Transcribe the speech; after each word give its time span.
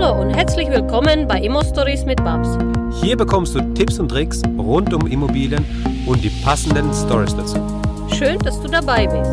Hallo 0.00 0.22
und 0.22 0.30
herzlich 0.30 0.70
willkommen 0.70 1.28
bei 1.28 1.40
Immo 1.40 1.62
Stories 1.62 2.06
mit 2.06 2.24
Babs. 2.24 2.56
Hier 3.02 3.18
bekommst 3.18 3.54
du 3.54 3.60
Tipps 3.74 3.98
und 3.98 4.08
Tricks 4.08 4.40
rund 4.56 4.94
um 4.94 5.06
Immobilien 5.06 5.62
und 6.06 6.24
die 6.24 6.30
passenden 6.42 6.90
Stories 6.94 7.36
dazu. 7.36 7.58
Schön, 8.14 8.38
dass 8.38 8.58
du 8.62 8.68
dabei 8.68 9.06
bist. 9.06 9.30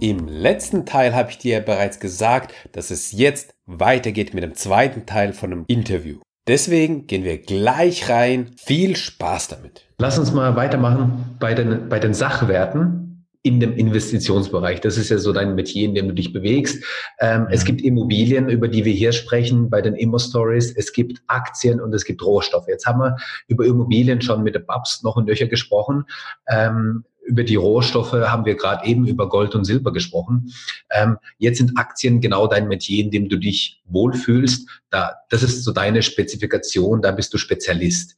Im 0.00 0.28
letzten 0.28 0.84
Teil 0.84 1.14
habe 1.14 1.30
ich 1.30 1.38
dir 1.38 1.60
bereits 1.60 2.00
gesagt, 2.00 2.52
dass 2.72 2.90
es 2.90 3.12
jetzt 3.12 3.54
weitergeht 3.64 4.34
mit 4.34 4.44
dem 4.44 4.54
zweiten 4.56 5.06
Teil 5.06 5.32
von 5.32 5.52
einem 5.52 5.64
Interview. 5.68 6.18
Deswegen 6.46 7.06
gehen 7.06 7.24
wir 7.24 7.38
gleich 7.38 8.10
rein. 8.10 8.50
Viel 8.58 8.94
Spaß 8.94 9.48
damit. 9.48 9.86
Lass 9.96 10.18
uns 10.18 10.32
mal 10.32 10.54
weitermachen 10.54 11.36
bei 11.40 11.54
den, 11.54 11.88
bei 11.88 11.98
den 11.98 12.12
Sachwerten 12.12 13.05
in 13.46 13.60
dem 13.60 13.74
Investitionsbereich. 13.74 14.80
Das 14.80 14.98
ist 14.98 15.08
ja 15.08 15.18
so 15.18 15.32
dein 15.32 15.54
Metier, 15.54 15.84
in 15.84 15.94
dem 15.94 16.08
du 16.08 16.14
dich 16.14 16.32
bewegst. 16.32 16.82
Ähm, 17.20 17.42
ja. 17.42 17.48
Es 17.50 17.64
gibt 17.64 17.80
Immobilien, 17.80 18.48
über 18.48 18.66
die 18.66 18.84
wir 18.84 18.92
hier 18.92 19.12
sprechen, 19.12 19.70
bei 19.70 19.80
den 19.80 19.94
Immo-Stories. 19.94 20.74
Es 20.76 20.92
gibt 20.92 21.22
Aktien 21.28 21.80
und 21.80 21.94
es 21.94 22.04
gibt 22.04 22.24
Rohstoffe. 22.24 22.66
Jetzt 22.66 22.86
haben 22.86 22.98
wir 22.98 23.16
über 23.46 23.64
Immobilien 23.64 24.20
schon 24.20 24.42
mit 24.42 24.56
der 24.56 24.60
Babs 24.60 25.04
noch 25.04 25.16
ein 25.16 25.26
Löcher 25.26 25.46
gesprochen. 25.46 26.06
Ähm, 26.48 27.04
über 27.24 27.44
die 27.44 27.54
Rohstoffe 27.54 28.12
haben 28.12 28.44
wir 28.44 28.56
gerade 28.56 28.84
eben 28.84 29.06
über 29.06 29.28
Gold 29.28 29.54
und 29.54 29.64
Silber 29.64 29.92
gesprochen. 29.92 30.52
Ähm, 30.90 31.18
jetzt 31.38 31.58
sind 31.58 31.78
Aktien 31.78 32.20
genau 32.20 32.48
dein 32.48 32.66
Metier, 32.66 33.04
in 33.04 33.12
dem 33.12 33.28
du 33.28 33.36
dich 33.36 33.80
wohlfühlst. 33.86 34.68
Da, 34.90 35.14
das 35.30 35.44
ist 35.44 35.62
so 35.62 35.70
deine 35.72 36.02
Spezifikation, 36.02 37.00
da 37.00 37.12
bist 37.12 37.32
du 37.32 37.38
Spezialist. 37.38 38.16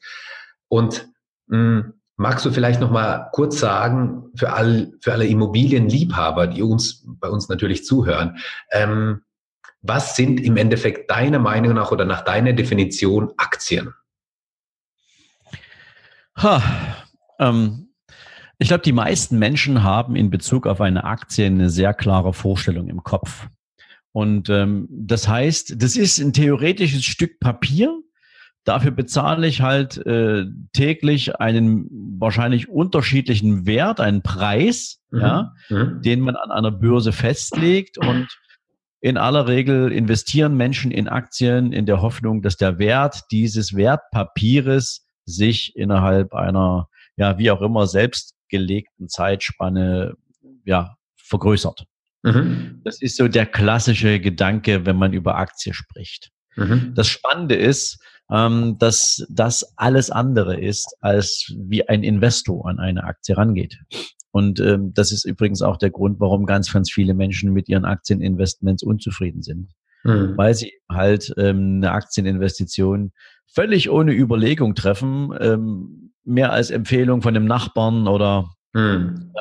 Und 0.68 1.08
mh, 1.48 1.58
mm, 1.58 1.97
Magst 2.20 2.44
du 2.44 2.50
vielleicht 2.50 2.80
noch 2.80 2.90
mal 2.90 3.30
kurz 3.32 3.60
sagen 3.60 4.24
für 4.34 4.52
all, 4.52 4.92
für 5.00 5.12
alle 5.12 5.26
Immobilienliebhaber, 5.26 6.48
die 6.48 6.62
uns 6.62 7.06
bei 7.06 7.28
uns 7.28 7.48
natürlich 7.48 7.84
zuhören, 7.84 8.38
ähm, 8.72 9.22
was 9.82 10.16
sind 10.16 10.40
im 10.40 10.56
Endeffekt 10.56 11.08
deiner 11.12 11.38
Meinung 11.38 11.74
nach 11.74 11.92
oder 11.92 12.04
nach 12.04 12.22
deiner 12.22 12.52
Definition 12.52 13.32
Aktien? 13.36 13.94
Ha, 16.36 16.60
ähm, 17.38 17.90
ich 18.58 18.66
glaube, 18.66 18.82
die 18.82 18.92
meisten 18.92 19.38
Menschen 19.38 19.84
haben 19.84 20.16
in 20.16 20.28
Bezug 20.28 20.66
auf 20.66 20.80
eine 20.80 21.04
Aktie 21.04 21.46
eine 21.46 21.70
sehr 21.70 21.94
klare 21.94 22.32
Vorstellung 22.32 22.88
im 22.88 23.04
Kopf. 23.04 23.46
Und 24.10 24.50
ähm, 24.50 24.88
das 24.90 25.28
heißt, 25.28 25.80
das 25.80 25.94
ist 25.94 26.18
ein 26.18 26.32
theoretisches 26.32 27.04
Stück 27.04 27.38
Papier, 27.38 27.96
Dafür 28.68 28.90
bezahle 28.90 29.46
ich 29.46 29.62
halt 29.62 29.96
äh, 30.04 30.44
täglich 30.74 31.40
einen 31.40 31.88
wahrscheinlich 32.20 32.68
unterschiedlichen 32.68 33.64
Wert, 33.64 33.98
einen 33.98 34.20
Preis, 34.20 35.00
mhm. 35.10 35.20
ja, 35.20 35.54
mhm. 35.70 36.02
den 36.02 36.20
man 36.20 36.36
an 36.36 36.50
einer 36.50 36.70
Börse 36.70 37.12
festlegt 37.12 37.96
und 37.96 38.28
in 39.00 39.16
aller 39.16 39.48
Regel 39.48 39.90
investieren 39.90 40.54
Menschen 40.54 40.90
in 40.90 41.08
Aktien 41.08 41.72
in 41.72 41.86
der 41.86 42.02
Hoffnung, 42.02 42.42
dass 42.42 42.58
der 42.58 42.78
Wert 42.78 43.22
dieses 43.30 43.74
Wertpapieres 43.74 45.06
sich 45.24 45.74
innerhalb 45.74 46.34
einer, 46.34 46.88
ja, 47.16 47.38
wie 47.38 47.50
auch 47.50 47.62
immer, 47.62 47.86
selbstgelegten 47.86 49.08
Zeitspanne, 49.08 50.12
ja, 50.66 50.96
vergrößert. 51.16 51.86
Mhm. 52.22 52.82
Das 52.84 53.00
ist 53.00 53.16
so 53.16 53.28
der 53.28 53.46
klassische 53.46 54.20
Gedanke, 54.20 54.84
wenn 54.84 54.96
man 54.96 55.14
über 55.14 55.36
Aktie 55.36 55.72
spricht. 55.72 56.32
Mhm. 56.56 56.92
Das 56.94 57.08
Spannende 57.08 57.54
ist, 57.54 57.98
ähm, 58.30 58.76
dass 58.78 59.26
das 59.30 59.72
alles 59.76 60.10
andere 60.10 60.60
ist, 60.60 60.96
als 61.00 61.52
wie 61.56 61.88
ein 61.88 62.02
Investor 62.02 62.68
an 62.68 62.78
eine 62.78 63.04
Aktie 63.04 63.36
rangeht. 63.36 63.78
Und 64.30 64.60
ähm, 64.60 64.92
das 64.94 65.12
ist 65.12 65.24
übrigens 65.24 65.62
auch 65.62 65.78
der 65.78 65.90
Grund, 65.90 66.20
warum 66.20 66.44
ganz, 66.46 66.72
ganz 66.72 66.90
viele 66.92 67.14
Menschen 67.14 67.52
mit 67.52 67.68
ihren 67.68 67.84
Aktieninvestments 67.84 68.82
unzufrieden 68.82 69.42
sind. 69.42 69.72
Mhm. 70.04 70.34
Weil 70.36 70.54
sie 70.54 70.72
halt 70.90 71.32
ähm, 71.38 71.76
eine 71.76 71.92
Aktieninvestition 71.92 73.12
völlig 73.46 73.90
ohne 73.90 74.12
Überlegung 74.12 74.74
treffen, 74.74 75.30
ähm, 75.40 76.12
mehr 76.24 76.52
als 76.52 76.70
Empfehlung 76.70 77.22
von 77.22 77.34
dem 77.34 77.46
Nachbarn 77.46 78.06
oder 78.06 78.50
mhm. 78.74 79.32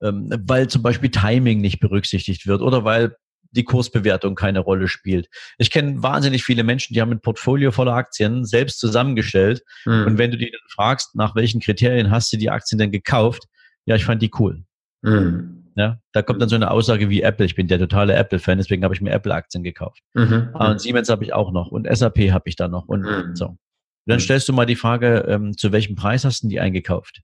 ähm, 0.00 0.30
weil 0.46 0.68
zum 0.68 0.82
Beispiel 0.82 1.10
Timing 1.10 1.60
nicht 1.60 1.80
berücksichtigt 1.80 2.46
wird 2.46 2.62
oder 2.62 2.84
weil 2.84 3.16
die 3.52 3.64
Kursbewertung 3.64 4.34
keine 4.34 4.60
Rolle 4.60 4.88
spielt. 4.88 5.28
Ich 5.58 5.70
kenne 5.70 6.02
wahnsinnig 6.02 6.44
viele 6.44 6.64
Menschen, 6.64 6.94
die 6.94 7.00
haben 7.00 7.12
ein 7.12 7.20
Portfolio 7.20 7.70
voller 7.70 7.94
Aktien 7.94 8.44
selbst 8.44 8.80
zusammengestellt. 8.80 9.62
Mhm. 9.84 10.06
Und 10.06 10.18
wenn 10.18 10.30
du 10.30 10.36
die 10.36 10.50
dann 10.50 10.60
fragst, 10.68 11.14
nach 11.14 11.34
welchen 11.34 11.60
Kriterien 11.60 12.10
hast 12.10 12.32
du 12.32 12.36
die 12.36 12.50
Aktien 12.50 12.78
denn 12.78 12.90
gekauft? 12.90 13.44
Ja, 13.84 13.94
ich 13.94 14.04
fand 14.04 14.22
die 14.22 14.30
cool. 14.38 14.64
Mhm. 15.02 15.62
Ja, 15.74 15.98
da 16.12 16.22
kommt 16.22 16.42
dann 16.42 16.48
so 16.48 16.54
eine 16.54 16.70
Aussage 16.70 17.08
wie 17.08 17.22
Apple. 17.22 17.46
Ich 17.46 17.54
bin 17.54 17.66
der 17.66 17.78
totale 17.78 18.14
Apple-Fan, 18.14 18.58
deswegen 18.58 18.84
habe 18.84 18.94
ich 18.94 19.00
mir 19.00 19.10
Apple-Aktien 19.10 19.62
gekauft. 19.62 20.00
Mhm. 20.14 20.50
Ah, 20.52 20.70
und 20.70 20.80
Siemens 20.80 21.08
habe 21.08 21.24
ich 21.24 21.32
auch 21.32 21.50
noch 21.50 21.70
und 21.70 21.88
SAP 21.90 22.30
habe 22.30 22.48
ich 22.48 22.56
da 22.56 22.68
noch 22.68 22.88
und 22.88 23.02
mhm. 23.02 23.34
so. 23.34 23.56
Dann 24.04 24.20
stellst 24.20 24.48
du 24.48 24.52
mal 24.52 24.66
die 24.66 24.76
Frage, 24.76 25.24
ähm, 25.28 25.56
zu 25.56 25.70
welchem 25.72 25.94
Preis 25.94 26.24
hast 26.24 26.42
du 26.42 26.48
die 26.48 26.60
eingekauft? 26.60 27.22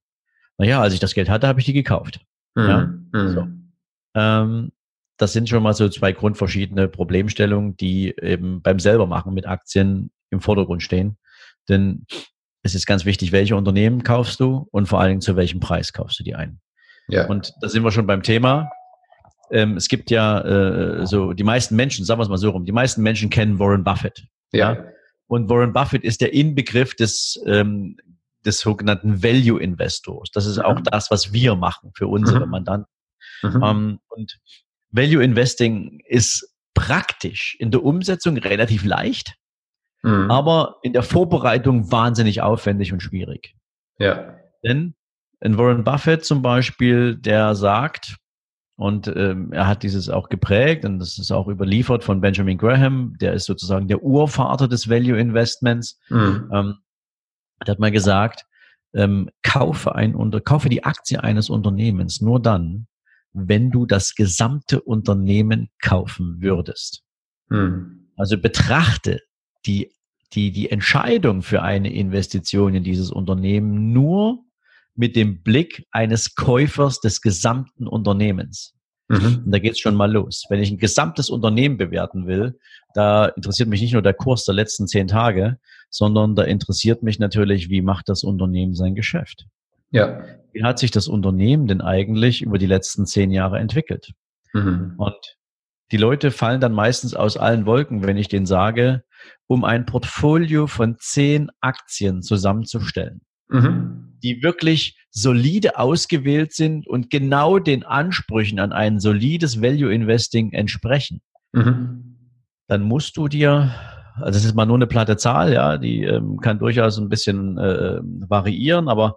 Naja, 0.59 0.81
als 0.81 0.95
ich 0.95 1.01
das 1.01 1.15
Geld 1.15 1.29
hatte, 1.29 1.49
habe 1.49 1.61
ich 1.61 1.67
die 1.67 1.73
gekauft. 1.73 2.21
Ja, 2.57 2.87
mhm. 3.13 3.29
so. 3.35 3.49
Ähm, 4.15 4.73
das 5.19 5.33
sind 5.33 5.49
schon 5.49 5.63
mal 5.63 5.75
so 5.75 5.89
zwei 5.89 6.13
grundverschiedene 6.13 6.89
Problemstellungen, 6.89 7.77
die 7.77 8.15
eben 8.21 8.63
beim 8.63 8.79
selbermachen 8.79 9.35
mit 9.35 9.47
Aktien 9.47 10.11
im 10.31 10.41
Vordergrund 10.41 10.83
stehen. 10.83 11.19
Denn 11.69 12.07
es 12.63 12.75
ist 12.75 12.87
ganz 12.87 13.05
wichtig, 13.05 13.33
welche 13.33 13.57
Unternehmen 13.57 14.03
kaufst 14.03 14.41
du 14.41 14.69
und 14.71 14.87
vor 14.87 15.01
allen 15.01 15.11
Dingen 15.11 15.21
zu 15.21 15.37
welchem 15.37 15.61
Preis 15.61 15.93
kaufst 15.93 16.19
du 16.19 16.25
die 16.25 16.35
ein. 16.35 16.61
Ja. 17.09 17.27
Und 17.27 17.53
da 17.61 17.69
sind 17.69 17.83
wir 17.83 17.91
schon 17.91 18.07
beim 18.07 18.23
Thema. 18.23 18.71
Ähm, 19.51 19.77
es 19.77 19.89
gibt 19.89 20.11
ja 20.11 20.41
äh, 20.41 21.07
so 21.07 21.33
die 21.33 21.45
meisten 21.45 21.75
Menschen, 21.77 22.05
sagen 22.05 22.19
wir 22.19 22.25
es 22.25 22.29
mal 22.29 22.39
so 22.39 22.51
rum, 22.51 22.65
die 22.65 22.73
meisten 22.73 23.03
Menschen 23.03 23.31
kennen 23.31 23.59
Warren 23.59 23.85
Buffett. 23.85 24.27
Ja. 24.53 24.73
ja? 24.73 24.85
Und 25.27 25.49
Warren 25.49 25.73
Buffett 25.73 26.05
ist 26.05 26.21
der 26.21 26.33
Inbegriff 26.33 26.95
des 26.95 27.41
ähm, 27.47 27.97
des 28.45 28.61
sogenannten 28.61 29.23
Value 29.23 29.61
Investors. 29.61 30.31
Das 30.33 30.47
ist 30.47 30.59
auch 30.59 30.79
mhm. 30.79 30.85
das, 30.85 31.11
was 31.11 31.33
wir 31.33 31.55
machen 31.55 31.91
für 31.95 32.07
unsere 32.07 32.47
mhm. 32.47 32.51
Mandanten. 32.53 32.93
Mhm. 33.43 33.63
Ähm, 33.63 34.01
und 34.09 34.39
Value 34.91 35.23
Investing 35.23 36.01
ist 36.07 36.55
praktisch 36.75 37.57
in 37.59 37.71
der 37.71 37.83
Umsetzung 37.83 38.37
relativ 38.37 38.85
leicht, 38.85 39.35
mhm. 40.03 40.31
aber 40.31 40.77
in 40.83 40.93
der 40.93 41.03
Vorbereitung 41.03 41.91
wahnsinnig 41.91 42.41
aufwendig 42.41 42.93
und 42.93 43.01
schwierig. 43.01 43.55
Ja. 43.99 44.37
Denn 44.65 44.95
in 45.41 45.59
Warren 45.59 45.85
Buffett 45.85 46.25
zum 46.25 46.43
Beispiel, 46.43 47.17
der 47.17 47.55
sagt, 47.55 48.17
und 48.77 49.09
ähm, 49.09 49.53
er 49.53 49.67
hat 49.67 49.83
dieses 49.83 50.09
auch 50.09 50.29
geprägt 50.29 50.85
und 50.85 51.01
das 51.01 51.19
ist 51.19 51.33
auch 51.33 51.49
überliefert 51.49 52.05
von 52.05 52.21
Benjamin 52.21 52.59
Graham, 52.59 53.17
der 53.21 53.33
ist 53.33 53.47
sozusagen 53.47 53.89
der 53.89 54.05
Urvater 54.05 54.69
des 54.69 54.89
Value 54.89 55.19
Investments. 55.19 55.99
Mhm. 56.11 56.49
Ähm, 56.55 56.75
der 57.67 57.73
hat 57.73 57.81
mal 57.81 57.91
gesagt, 57.91 58.47
ähm, 58.95 59.31
kaufe 59.43 59.97
ein 59.97 60.15
unter, 60.15 60.41
kaufe 60.41 60.69
die 60.69 60.85
Aktie 60.85 61.23
eines 61.23 61.51
Unternehmens 61.51 62.21
nur 62.21 62.41
dann, 62.41 62.87
wenn 63.33 63.71
du 63.71 63.87
das 63.87 64.15
gesamte 64.15 64.81
Unternehmen 64.81 65.71
kaufen 65.81 66.41
würdest. 66.41 67.03
Hm. 67.51 68.11
Also 68.17 68.39
betrachte 68.39 69.21
die, 69.67 69.93
die, 70.33 70.51
die 70.51 70.71
Entscheidung 70.71 71.43
für 71.43 71.63
eine 71.63 71.93
Investition 71.93 72.75
in 72.75 72.85
dieses 72.85 73.11
Unternehmen 73.11 73.93
nur 73.93 74.45
mit 74.95 75.15
dem 75.15 75.43
Blick 75.43 75.87
eines 75.93 76.35
Käufers 76.35 77.01
des 77.01 77.21
gesamten 77.21 77.87
Unternehmens. 77.87 78.75
Mhm. 79.09 79.43
Und 79.45 79.51
da 79.53 79.59
geht's 79.59 79.81
schon 79.81 79.95
mal 79.95 80.11
los. 80.11 80.45
Wenn 80.49 80.61
ich 80.61 80.71
ein 80.71 80.79
gesamtes 80.79 81.31
Unternehmen 81.31 81.79
bewerten 81.79 82.27
will, 82.27 82.59
da 82.95 83.27
interessiert 83.27 83.69
mich 83.69 83.81
nicht 83.81 83.93
nur 83.93 84.03
der 84.03 84.15
Kurs 84.15 84.45
der 84.45 84.55
letzten 84.55 84.87
zehn 84.87 85.07
Tage, 85.07 85.59
sondern 85.89 86.35
da 86.35 86.43
interessiert 86.43 87.03
mich 87.03 87.19
natürlich, 87.19 87.71
wie 87.71 87.81
macht 87.81 88.09
das 88.09 88.23
Unternehmen 88.23 88.75
sein 88.75 88.95
Geschäft. 88.95 89.47
Ja. 89.91 90.23
Wie 90.53 90.65
hat 90.65 90.79
sich 90.79 90.91
das 90.91 91.09
Unternehmen 91.09 91.67
denn 91.67 91.81
eigentlich 91.81 92.43
über 92.43 92.59
die 92.59 92.67
letzten 92.67 93.07
zehn 93.07 93.31
Jahre 93.31 93.59
entwickelt? 93.59 94.13
Mhm. 94.53 94.95
Und 94.97 95.37
die 95.93 95.97
Leute 95.97 96.31
fallen 96.31 96.61
dann 96.61 96.73
meistens 96.73 97.15
aus 97.15 97.37
allen 97.37 97.67
Wolken, 97.67 98.07
wenn 98.07 98.17
ich 98.17 98.29
denen 98.29 98.47
sage, 98.47 99.05
um 99.47 99.65
ein 99.65 99.87
Portfolio 99.87 100.67
von 100.67 100.97
zehn 100.99 101.51
Aktien 101.61 102.23
zusammenzustellen, 102.23 103.23
mhm. 103.49 104.19
die 104.23 104.43
wirklich 104.43 104.99
solide 105.11 105.79
ausgewählt 105.79 106.53
sind 106.53 106.87
und 106.87 107.11
genau 107.11 107.59
den 107.59 107.85
Ansprüchen 107.85 108.59
an 108.59 108.73
ein 108.73 109.01
solides 109.01 109.63
Value 109.63 109.93
Investing 109.93 110.53
entsprechen, 110.53 111.23
mhm. 111.53 112.35
dann 112.67 112.83
musst 112.83 113.17
du 113.17 113.29
dir 113.29 113.73
also 114.21 114.37
das 114.37 114.45
ist 114.45 114.57
mal 114.57 114.67
nur 114.67 114.77
eine 114.77 114.89
platte 114.89 115.17
Zahl, 115.17 115.53
ja, 115.53 115.79
die 115.79 116.03
ähm, 116.03 116.39
kann 116.39 116.59
durchaus 116.59 116.99
ein 116.99 117.09
bisschen 117.09 117.57
äh, 117.57 118.01
variieren, 118.03 118.89
aber 118.89 119.17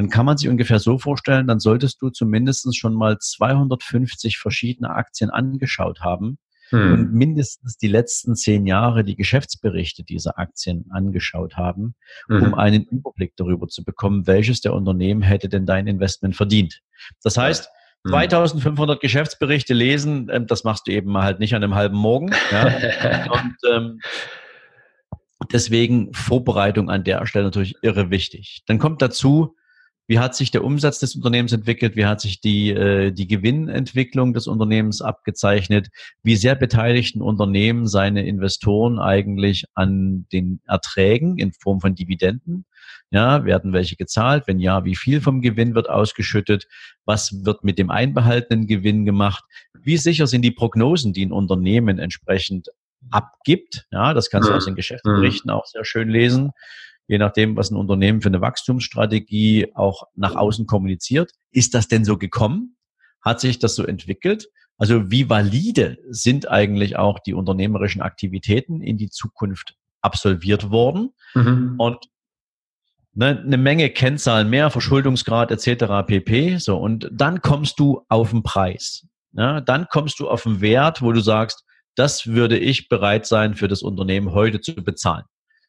dann 0.00 0.08
kann 0.08 0.24
man 0.24 0.38
sich 0.38 0.48
ungefähr 0.48 0.78
so 0.78 0.98
vorstellen, 0.98 1.46
dann 1.46 1.60
solltest 1.60 2.00
du 2.00 2.08
zumindest 2.08 2.74
schon 2.74 2.94
mal 2.94 3.18
250 3.18 4.38
verschiedene 4.38 4.88
Aktien 4.88 5.28
angeschaut 5.28 6.00
haben 6.00 6.38
hm. 6.70 6.92
und 6.92 7.12
mindestens 7.12 7.76
die 7.76 7.88
letzten 7.88 8.34
zehn 8.34 8.66
Jahre 8.66 9.04
die 9.04 9.14
Geschäftsberichte 9.14 10.02
dieser 10.02 10.38
Aktien 10.38 10.86
angeschaut 10.88 11.58
haben, 11.58 11.96
mhm. 12.28 12.44
um 12.44 12.54
einen 12.54 12.84
Überblick 12.84 13.34
darüber 13.36 13.68
zu 13.68 13.84
bekommen, 13.84 14.26
welches 14.26 14.62
der 14.62 14.72
Unternehmen 14.72 15.20
hätte 15.20 15.50
denn 15.50 15.66
dein 15.66 15.86
Investment 15.86 16.34
verdient. 16.34 16.80
Das 17.22 17.36
heißt, 17.36 17.68
2500 18.08 18.96
hm. 18.96 19.00
Geschäftsberichte 19.02 19.74
lesen, 19.74 20.30
ähm, 20.32 20.46
das 20.46 20.64
machst 20.64 20.86
du 20.86 20.92
eben 20.92 21.14
halt 21.18 21.40
nicht 21.40 21.54
an 21.54 21.62
einem 21.62 21.74
halben 21.74 21.98
Morgen. 21.98 22.30
Ja? 22.50 22.64
Und 23.32 23.56
ähm, 23.70 24.00
deswegen 25.52 26.14
Vorbereitung 26.14 26.88
an 26.88 27.04
der 27.04 27.26
Stelle 27.26 27.44
natürlich 27.44 27.74
irre 27.82 28.08
wichtig. 28.08 28.62
Dann 28.64 28.78
kommt 28.78 29.02
dazu, 29.02 29.56
wie 30.10 30.18
hat 30.18 30.34
sich 30.34 30.50
der 30.50 30.64
Umsatz 30.64 30.98
des 30.98 31.14
Unternehmens 31.14 31.52
entwickelt? 31.52 31.94
Wie 31.94 32.04
hat 32.04 32.20
sich 32.20 32.40
die, 32.40 32.70
äh, 32.70 33.12
die 33.12 33.28
Gewinnentwicklung 33.28 34.32
des 34.32 34.48
Unternehmens 34.48 35.02
abgezeichnet? 35.02 35.86
Wie 36.24 36.34
sehr 36.34 36.56
beteiligten 36.56 37.22
Unternehmen 37.22 37.86
seine 37.86 38.26
Investoren 38.26 38.98
eigentlich 38.98 39.66
an 39.74 40.26
den 40.32 40.62
Erträgen 40.66 41.38
in 41.38 41.52
Form 41.52 41.80
von 41.80 41.94
Dividenden? 41.94 42.64
Ja, 43.12 43.44
werden 43.44 43.72
welche 43.72 43.94
gezahlt? 43.94 44.48
Wenn 44.48 44.58
ja, 44.58 44.84
wie 44.84 44.96
viel 44.96 45.20
vom 45.20 45.42
Gewinn 45.42 45.76
wird 45.76 45.88
ausgeschüttet? 45.88 46.66
Was 47.04 47.44
wird 47.44 47.62
mit 47.62 47.78
dem 47.78 47.92
einbehaltenen 47.92 48.66
Gewinn 48.66 49.04
gemacht? 49.04 49.44
Wie 49.80 49.96
sicher 49.96 50.26
sind 50.26 50.42
die 50.42 50.50
Prognosen, 50.50 51.12
die 51.12 51.24
ein 51.24 51.30
Unternehmen 51.30 52.00
entsprechend 52.00 52.70
abgibt? 53.12 53.86
Ja, 53.92 54.12
das 54.12 54.28
kannst 54.28 54.48
du 54.48 54.54
aus 54.54 54.64
den 54.64 54.74
Geschäftsberichten 54.74 55.52
auch 55.52 55.66
sehr 55.66 55.84
schön 55.84 56.08
lesen 56.08 56.50
je 57.10 57.18
nachdem, 57.18 57.56
was 57.56 57.72
ein 57.72 57.76
Unternehmen 57.76 58.22
für 58.22 58.28
eine 58.28 58.40
Wachstumsstrategie 58.40 59.72
auch 59.74 60.04
nach 60.14 60.36
außen 60.36 60.66
kommuniziert. 60.66 61.32
Ist 61.50 61.74
das 61.74 61.88
denn 61.88 62.04
so 62.04 62.16
gekommen? 62.16 62.76
Hat 63.20 63.40
sich 63.40 63.58
das 63.58 63.74
so 63.74 63.84
entwickelt? 63.84 64.46
Also 64.78 65.10
wie 65.10 65.28
valide 65.28 65.98
sind 66.08 66.48
eigentlich 66.48 66.96
auch 66.96 67.18
die 67.18 67.34
unternehmerischen 67.34 68.00
Aktivitäten 68.00 68.80
in 68.80 68.96
die 68.96 69.10
Zukunft 69.10 69.74
absolviert 70.00 70.70
worden? 70.70 71.10
Mhm. 71.34 71.74
Und 71.78 72.06
ne, 73.12 73.42
eine 73.44 73.58
Menge 73.58 73.90
Kennzahlen 73.90 74.48
mehr, 74.48 74.70
Verschuldungsgrad 74.70 75.50
etc. 75.50 76.06
pp. 76.06 76.58
So 76.58 76.78
und 76.78 77.10
dann 77.12 77.42
kommst 77.42 77.80
du 77.80 78.04
auf 78.08 78.30
den 78.30 78.44
Preis. 78.44 79.04
Ja, 79.32 79.60
dann 79.60 79.88
kommst 79.90 80.20
du 80.20 80.28
auf 80.30 80.44
den 80.44 80.60
Wert, 80.60 81.02
wo 81.02 81.10
du 81.10 81.20
sagst, 81.20 81.64
das 81.96 82.28
würde 82.28 82.56
ich 82.56 82.88
bereit 82.88 83.26
sein, 83.26 83.54
für 83.54 83.66
das 83.66 83.82
Unternehmen 83.82 84.30
heute 84.30 84.60
zu 84.60 84.76
bezahlen. 84.76 85.24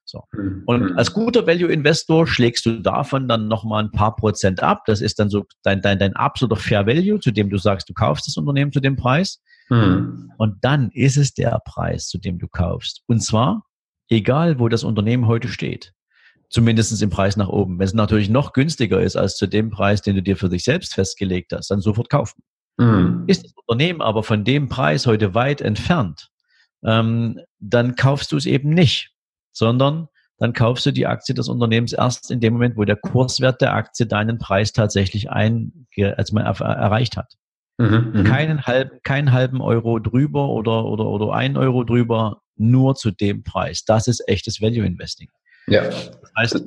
So. 0.05 0.23
Mhm. 0.33 0.63
Und 0.65 0.81
mhm. 0.91 0.97
als 0.97 1.13
guter 1.13 1.47
Value-Investor 1.47 2.27
schlägst 2.27 2.65
du 2.65 2.81
davon 2.81 3.27
dann 3.27 3.47
nochmal 3.47 3.83
ein 3.83 3.91
paar 3.91 4.15
Prozent 4.15 4.61
ab. 4.61 4.83
Das 4.85 5.01
ist 5.01 5.19
dann 5.19 5.29
so 5.29 5.45
dein, 5.63 5.81
dein, 5.81 5.99
dein 5.99 6.15
absoluter 6.15 6.59
Fair 6.59 6.85
Value, 6.85 7.19
zu 7.19 7.31
dem 7.31 7.49
du 7.49 7.57
sagst, 7.57 7.89
du 7.89 7.93
kaufst 7.93 8.27
das 8.27 8.37
Unternehmen 8.37 8.71
zu 8.71 8.79
dem 8.79 8.95
Preis. 8.95 9.41
Mhm. 9.69 10.31
Und 10.37 10.57
dann 10.61 10.91
ist 10.91 11.17
es 11.17 11.33
der 11.33 11.59
Preis, 11.65 12.07
zu 12.07 12.17
dem 12.17 12.39
du 12.39 12.47
kaufst. 12.47 13.03
Und 13.07 13.21
zwar 13.21 13.63
egal, 14.11 14.59
wo 14.59 14.67
das 14.69 14.83
Unternehmen 14.83 15.27
heute 15.27 15.47
steht. 15.47 15.93
Zumindest 16.49 17.01
im 17.01 17.09
Preis 17.09 17.37
nach 17.37 17.47
oben. 17.47 17.79
Wenn 17.79 17.85
es 17.85 17.93
natürlich 17.93 18.29
noch 18.29 18.51
günstiger 18.51 19.01
ist 19.01 19.15
als 19.15 19.37
zu 19.37 19.47
dem 19.47 19.69
Preis, 19.69 20.01
den 20.01 20.15
du 20.15 20.21
dir 20.21 20.35
für 20.35 20.49
dich 20.49 20.65
selbst 20.65 20.93
festgelegt 20.93 21.53
hast, 21.53 21.71
dann 21.71 21.79
sofort 21.79 22.09
kaufen. 22.09 22.43
Mhm. 22.77 23.23
Ist 23.27 23.45
das 23.45 23.53
Unternehmen 23.65 24.01
aber 24.01 24.21
von 24.21 24.43
dem 24.43 24.67
Preis 24.67 25.07
heute 25.07 25.33
weit 25.33 25.61
entfernt, 25.61 26.29
ähm, 26.83 27.39
dann 27.59 27.95
kaufst 27.95 28.33
du 28.33 28.37
es 28.37 28.45
eben 28.45 28.69
nicht 28.71 29.11
sondern 29.51 30.07
dann 30.37 30.53
kaufst 30.53 30.87
du 30.87 30.91
die 30.91 31.05
Aktie 31.05 31.35
des 31.35 31.49
Unternehmens 31.49 31.93
erst 31.93 32.31
in 32.31 32.39
dem 32.39 32.53
Moment, 32.53 32.75
wo 32.75 32.83
der 32.83 32.95
Kurswert 32.95 33.61
der 33.61 33.75
Aktie 33.75 34.07
deinen 34.07 34.39
Preis 34.39 34.73
tatsächlich 34.73 35.29
ein, 35.29 35.85
als 36.17 36.31
man 36.31 36.45
erreicht 36.45 37.15
hat. 37.15 37.35
Mhm, 37.77 38.11
mhm, 38.13 38.23
keinen, 38.23 38.63
halben, 38.63 38.99
keinen 39.03 39.31
halben 39.31 39.61
Euro 39.61 39.99
drüber 39.99 40.49
oder, 40.49 40.85
oder, 40.85 41.05
oder 41.05 41.33
ein 41.33 41.57
Euro 41.57 41.83
drüber, 41.83 42.41
nur 42.55 42.95
zu 42.95 43.11
dem 43.11 43.43
Preis. 43.43 43.85
Das 43.85 44.07
ist 44.07 44.27
echtes 44.27 44.61
Value 44.61 44.85
Investing. 44.85 45.29
Ja. 45.67 45.83
Das 45.83 46.31
heißt, 46.35 46.63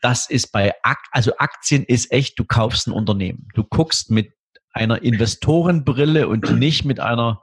das 0.00 0.30
ist 0.30 0.50
bei 0.50 0.72
Ak 0.82 0.98
also 1.12 1.32
Aktien 1.36 1.84
ist 1.84 2.10
echt, 2.10 2.38
du 2.38 2.44
kaufst 2.44 2.86
ein 2.86 2.92
Unternehmen. 2.92 3.48
Du 3.54 3.62
guckst 3.62 4.10
mit 4.10 4.32
einer 4.72 5.02
Investorenbrille 5.02 6.28
und 6.28 6.50
nicht 6.58 6.86
mit 6.86 6.98
einer 6.98 7.42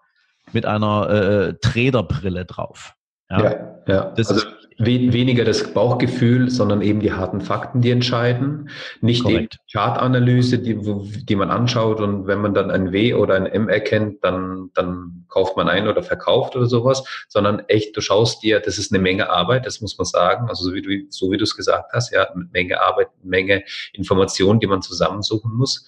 mit 0.52 0.66
einer 0.66 1.10
äh, 1.10 1.54
Traderbrille 1.62 2.46
drauf. 2.46 2.95
Ja, 3.30 3.44
ja. 3.44 3.84
ja. 3.88 4.14
Das 4.16 4.30
also 4.30 4.46
ist 4.46 4.56
weniger 4.78 5.46
das 5.46 5.74
Bauchgefühl, 5.74 6.50
sondern 6.50 6.82
eben 6.82 7.00
die 7.00 7.14
harten 7.14 7.40
Fakten, 7.40 7.82
die 7.82 7.92
entscheiden. 7.92 8.70
Nicht 9.00 9.24
Korrekt. 9.24 9.54
die 9.54 9.74
Chartanalyse, 9.78 10.60
die, 10.60 10.76
die 11.24 11.36
man 11.36 11.50
anschaut 11.50 12.02
und 12.02 12.28
wenn 12.28 12.42
man 12.42 12.54
dann 12.54 12.72
ein 12.72 12.92
W 12.92 13.14
oder 13.14 13.36
ein 13.36 13.46
M 13.46 13.70
erkennt, 13.70 14.24
dann, 14.24 14.72
dann 14.74 15.26
kauft 15.30 15.56
man 15.56 15.70
ein 15.70 15.88
oder 15.88 16.04
verkauft 16.04 16.56
oder 16.56 16.66
sowas, 16.66 17.26
sondern 17.30 17.60
echt, 17.68 17.96
du 17.96 18.02
schaust 18.02 18.44
dir, 18.44 18.60
das 18.60 18.78
ist 18.78 18.94
eine 18.94 19.02
Menge 19.02 19.30
Arbeit, 19.30 19.66
das 19.66 19.80
muss 19.80 19.98
man 19.98 20.06
sagen. 20.06 20.50
Also 20.50 20.66
so 20.66 20.74
wie 20.74 20.82
du, 20.82 21.06
so 21.10 21.32
wie 21.32 21.38
du 21.38 21.44
es 21.44 21.56
gesagt 21.56 21.94
hast, 21.94 22.12
ja, 22.12 22.30
eine 22.30 22.46
Menge 22.52 22.82
Arbeit, 22.82 23.08
eine 23.22 23.30
Menge 23.30 23.64
Informationen, 23.94 24.60
die 24.60 24.68
man 24.68 24.82
zusammensuchen 24.82 25.54
muss. 25.54 25.88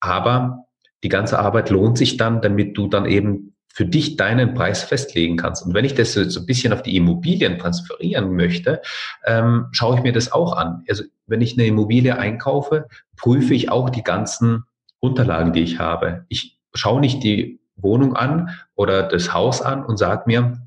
Aber 0.00 0.66
die 1.04 1.08
ganze 1.08 1.38
Arbeit 1.38 1.70
lohnt 1.70 1.96
sich 1.96 2.16
dann, 2.16 2.42
damit 2.42 2.76
du 2.76 2.88
dann 2.88 3.06
eben 3.06 3.54
für 3.72 3.86
dich 3.86 4.16
deinen 4.16 4.54
Preis 4.54 4.82
festlegen 4.82 5.36
kannst. 5.36 5.64
Und 5.64 5.74
wenn 5.74 5.84
ich 5.84 5.94
das 5.94 6.12
so, 6.12 6.28
so 6.28 6.40
ein 6.40 6.46
bisschen 6.46 6.72
auf 6.72 6.82
die 6.82 6.96
Immobilien 6.96 7.58
transferieren 7.58 8.34
möchte, 8.34 8.82
ähm, 9.24 9.68
schaue 9.72 9.96
ich 9.96 10.02
mir 10.02 10.12
das 10.12 10.32
auch 10.32 10.56
an. 10.56 10.84
Also 10.88 11.04
wenn 11.26 11.40
ich 11.40 11.54
eine 11.56 11.66
Immobilie 11.66 12.18
einkaufe, 12.18 12.88
prüfe 13.16 13.54
ich 13.54 13.70
auch 13.70 13.88
die 13.90 14.02
ganzen 14.02 14.64
Unterlagen, 14.98 15.52
die 15.52 15.62
ich 15.62 15.78
habe. 15.78 16.26
Ich 16.28 16.58
schaue 16.74 17.00
nicht 17.00 17.22
die 17.22 17.60
Wohnung 17.76 18.16
an 18.16 18.50
oder 18.74 19.04
das 19.04 19.32
Haus 19.32 19.62
an 19.62 19.84
und 19.84 19.96
sage 19.96 20.24
mir, 20.26 20.60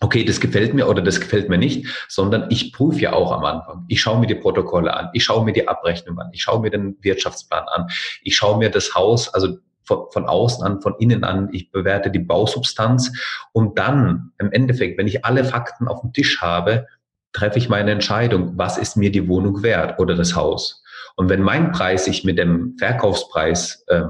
okay, 0.00 0.24
das 0.24 0.40
gefällt 0.40 0.74
mir 0.74 0.88
oder 0.88 1.02
das 1.02 1.20
gefällt 1.20 1.48
mir 1.48 1.58
nicht, 1.58 1.86
sondern 2.08 2.50
ich 2.50 2.72
prüfe 2.72 3.00
ja 3.00 3.12
auch 3.14 3.32
am 3.32 3.44
Anfang. 3.44 3.84
Ich 3.88 4.00
schaue 4.00 4.20
mir 4.20 4.26
die 4.26 4.34
Protokolle 4.34 4.94
an, 4.94 5.08
ich 5.12 5.24
schaue 5.24 5.44
mir 5.44 5.52
die 5.52 5.66
Abrechnung 5.66 6.18
an, 6.18 6.30
ich 6.32 6.42
schaue 6.42 6.60
mir 6.60 6.70
den 6.70 6.96
Wirtschaftsplan 7.00 7.64
an, 7.68 7.88
ich 8.22 8.36
schaue 8.36 8.58
mir 8.58 8.70
das 8.70 8.94
Haus, 8.94 9.32
also 9.32 9.58
von, 9.84 10.06
von 10.10 10.26
außen 10.26 10.64
an, 10.64 10.80
von 10.80 10.94
innen 10.98 11.24
an. 11.24 11.48
Ich 11.52 11.70
bewerte 11.70 12.10
die 12.10 12.18
Bausubstanz. 12.18 13.12
Und 13.52 13.78
dann, 13.78 14.32
im 14.38 14.52
Endeffekt, 14.52 14.98
wenn 14.98 15.06
ich 15.06 15.24
alle 15.24 15.44
Fakten 15.44 15.88
auf 15.88 16.00
dem 16.00 16.12
Tisch 16.12 16.40
habe, 16.40 16.86
treffe 17.32 17.58
ich 17.58 17.68
meine 17.68 17.90
Entscheidung, 17.90 18.52
was 18.56 18.78
ist 18.78 18.96
mir 18.96 19.10
die 19.10 19.28
Wohnung 19.28 19.62
wert 19.62 19.98
oder 19.98 20.14
das 20.14 20.34
Haus. 20.34 20.82
Und 21.16 21.28
wenn 21.28 21.42
mein 21.42 21.72
Preis 21.72 22.04
sich 22.04 22.24
mit 22.24 22.38
dem 22.38 22.76
Verkaufspreis, 22.78 23.84
äh, 23.88 24.02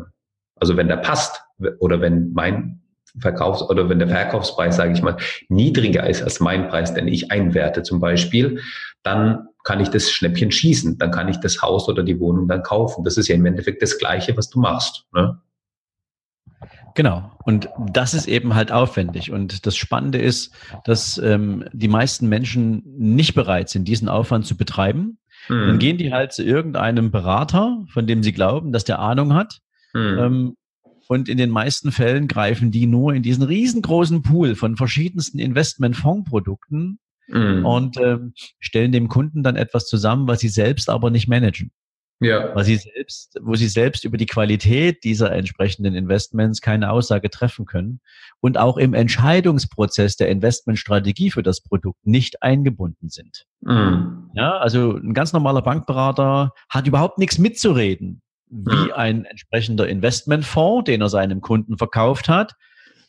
also 0.56 0.76
wenn 0.76 0.88
der 0.88 0.98
passt, 0.98 1.42
oder 1.78 2.00
wenn 2.00 2.32
mein 2.32 2.80
Verkaufs- 3.18 3.62
oder 3.62 3.88
wenn 3.88 3.98
der 3.98 4.08
Verkaufspreis, 4.08 4.76
sage 4.76 4.92
ich 4.92 5.02
mal, 5.02 5.16
niedriger 5.48 6.08
ist 6.08 6.22
als 6.22 6.40
mein 6.40 6.68
Preis, 6.68 6.94
den 6.94 7.08
ich 7.08 7.30
einwerte 7.30 7.82
zum 7.82 8.00
Beispiel, 8.00 8.60
dann 9.02 9.48
kann 9.62 9.80
ich 9.80 9.88
das 9.88 10.10
Schnäppchen 10.10 10.50
schießen, 10.50 10.98
dann 10.98 11.10
kann 11.10 11.28
ich 11.28 11.38
das 11.38 11.62
Haus 11.62 11.88
oder 11.88 12.02
die 12.02 12.18
Wohnung 12.20 12.48
dann 12.48 12.62
kaufen. 12.62 13.04
Das 13.04 13.16
ist 13.16 13.28
ja 13.28 13.34
im 13.34 13.46
Endeffekt 13.46 13.82
das 13.82 13.98
Gleiche, 13.98 14.36
was 14.36 14.50
du 14.50 14.60
machst. 14.60 15.06
Ne? 15.12 15.38
Genau. 16.94 17.32
Und 17.44 17.68
das 17.90 18.14
ist 18.14 18.28
eben 18.28 18.54
halt 18.54 18.70
aufwendig. 18.70 19.32
Und 19.32 19.66
das 19.66 19.76
Spannende 19.76 20.18
ist, 20.18 20.54
dass 20.84 21.18
ähm, 21.18 21.64
die 21.72 21.88
meisten 21.88 22.28
Menschen 22.28 22.82
nicht 22.96 23.34
bereit 23.34 23.68
sind, 23.68 23.86
diesen 23.88 24.08
Aufwand 24.08 24.46
zu 24.46 24.56
betreiben. 24.56 25.18
Mhm. 25.48 25.66
Dann 25.66 25.78
gehen 25.78 25.98
die 25.98 26.12
halt 26.12 26.32
zu 26.32 26.44
irgendeinem 26.44 27.10
Berater, 27.10 27.84
von 27.92 28.06
dem 28.06 28.22
sie 28.22 28.32
glauben, 28.32 28.72
dass 28.72 28.84
der 28.84 29.00
Ahnung 29.00 29.34
hat. 29.34 29.58
Mhm. 29.92 30.18
Ähm, 30.18 30.56
und 31.08 31.28
in 31.28 31.36
den 31.36 31.50
meisten 31.50 31.92
Fällen 31.92 32.28
greifen 32.28 32.70
die 32.70 32.86
nur 32.86 33.12
in 33.12 33.22
diesen 33.22 33.42
riesengroßen 33.42 34.22
Pool 34.22 34.54
von 34.54 34.76
verschiedensten 34.76 35.38
Investmentfondsprodukten 35.38 36.98
mhm. 37.28 37.66
und 37.66 37.96
ähm, 37.98 38.32
stellen 38.58 38.92
dem 38.92 39.08
Kunden 39.08 39.42
dann 39.42 39.56
etwas 39.56 39.86
zusammen, 39.86 40.28
was 40.28 40.40
sie 40.40 40.48
selbst 40.48 40.88
aber 40.88 41.10
nicht 41.10 41.28
managen. 41.28 41.72
Ja. 42.20 42.54
Weil 42.54 42.64
sie 42.64 42.76
selbst, 42.76 43.38
wo 43.42 43.54
sie 43.54 43.68
selbst 43.68 44.04
über 44.04 44.16
die 44.16 44.26
Qualität 44.26 45.04
dieser 45.04 45.32
entsprechenden 45.32 45.94
Investments 45.94 46.60
keine 46.60 46.90
Aussage 46.90 47.28
treffen 47.28 47.66
können 47.66 48.00
und 48.40 48.56
auch 48.56 48.76
im 48.76 48.94
Entscheidungsprozess 48.94 50.16
der 50.16 50.28
Investmentstrategie 50.28 51.30
für 51.30 51.42
das 51.42 51.60
Produkt 51.60 52.06
nicht 52.06 52.42
eingebunden 52.42 53.08
sind. 53.08 53.46
Mhm. 53.62 54.30
Ja, 54.34 54.58
also 54.58 54.96
ein 54.96 55.12
ganz 55.12 55.32
normaler 55.32 55.62
Bankberater 55.62 56.52
hat 56.68 56.86
überhaupt 56.86 57.18
nichts 57.18 57.38
mitzureden, 57.38 58.22
wie 58.48 58.84
mhm. 58.86 58.92
ein 58.94 59.24
entsprechender 59.24 59.88
Investmentfonds, 59.88 60.84
den 60.84 61.00
er 61.00 61.08
seinem 61.08 61.40
Kunden 61.40 61.78
verkauft 61.78 62.28
hat, 62.28 62.54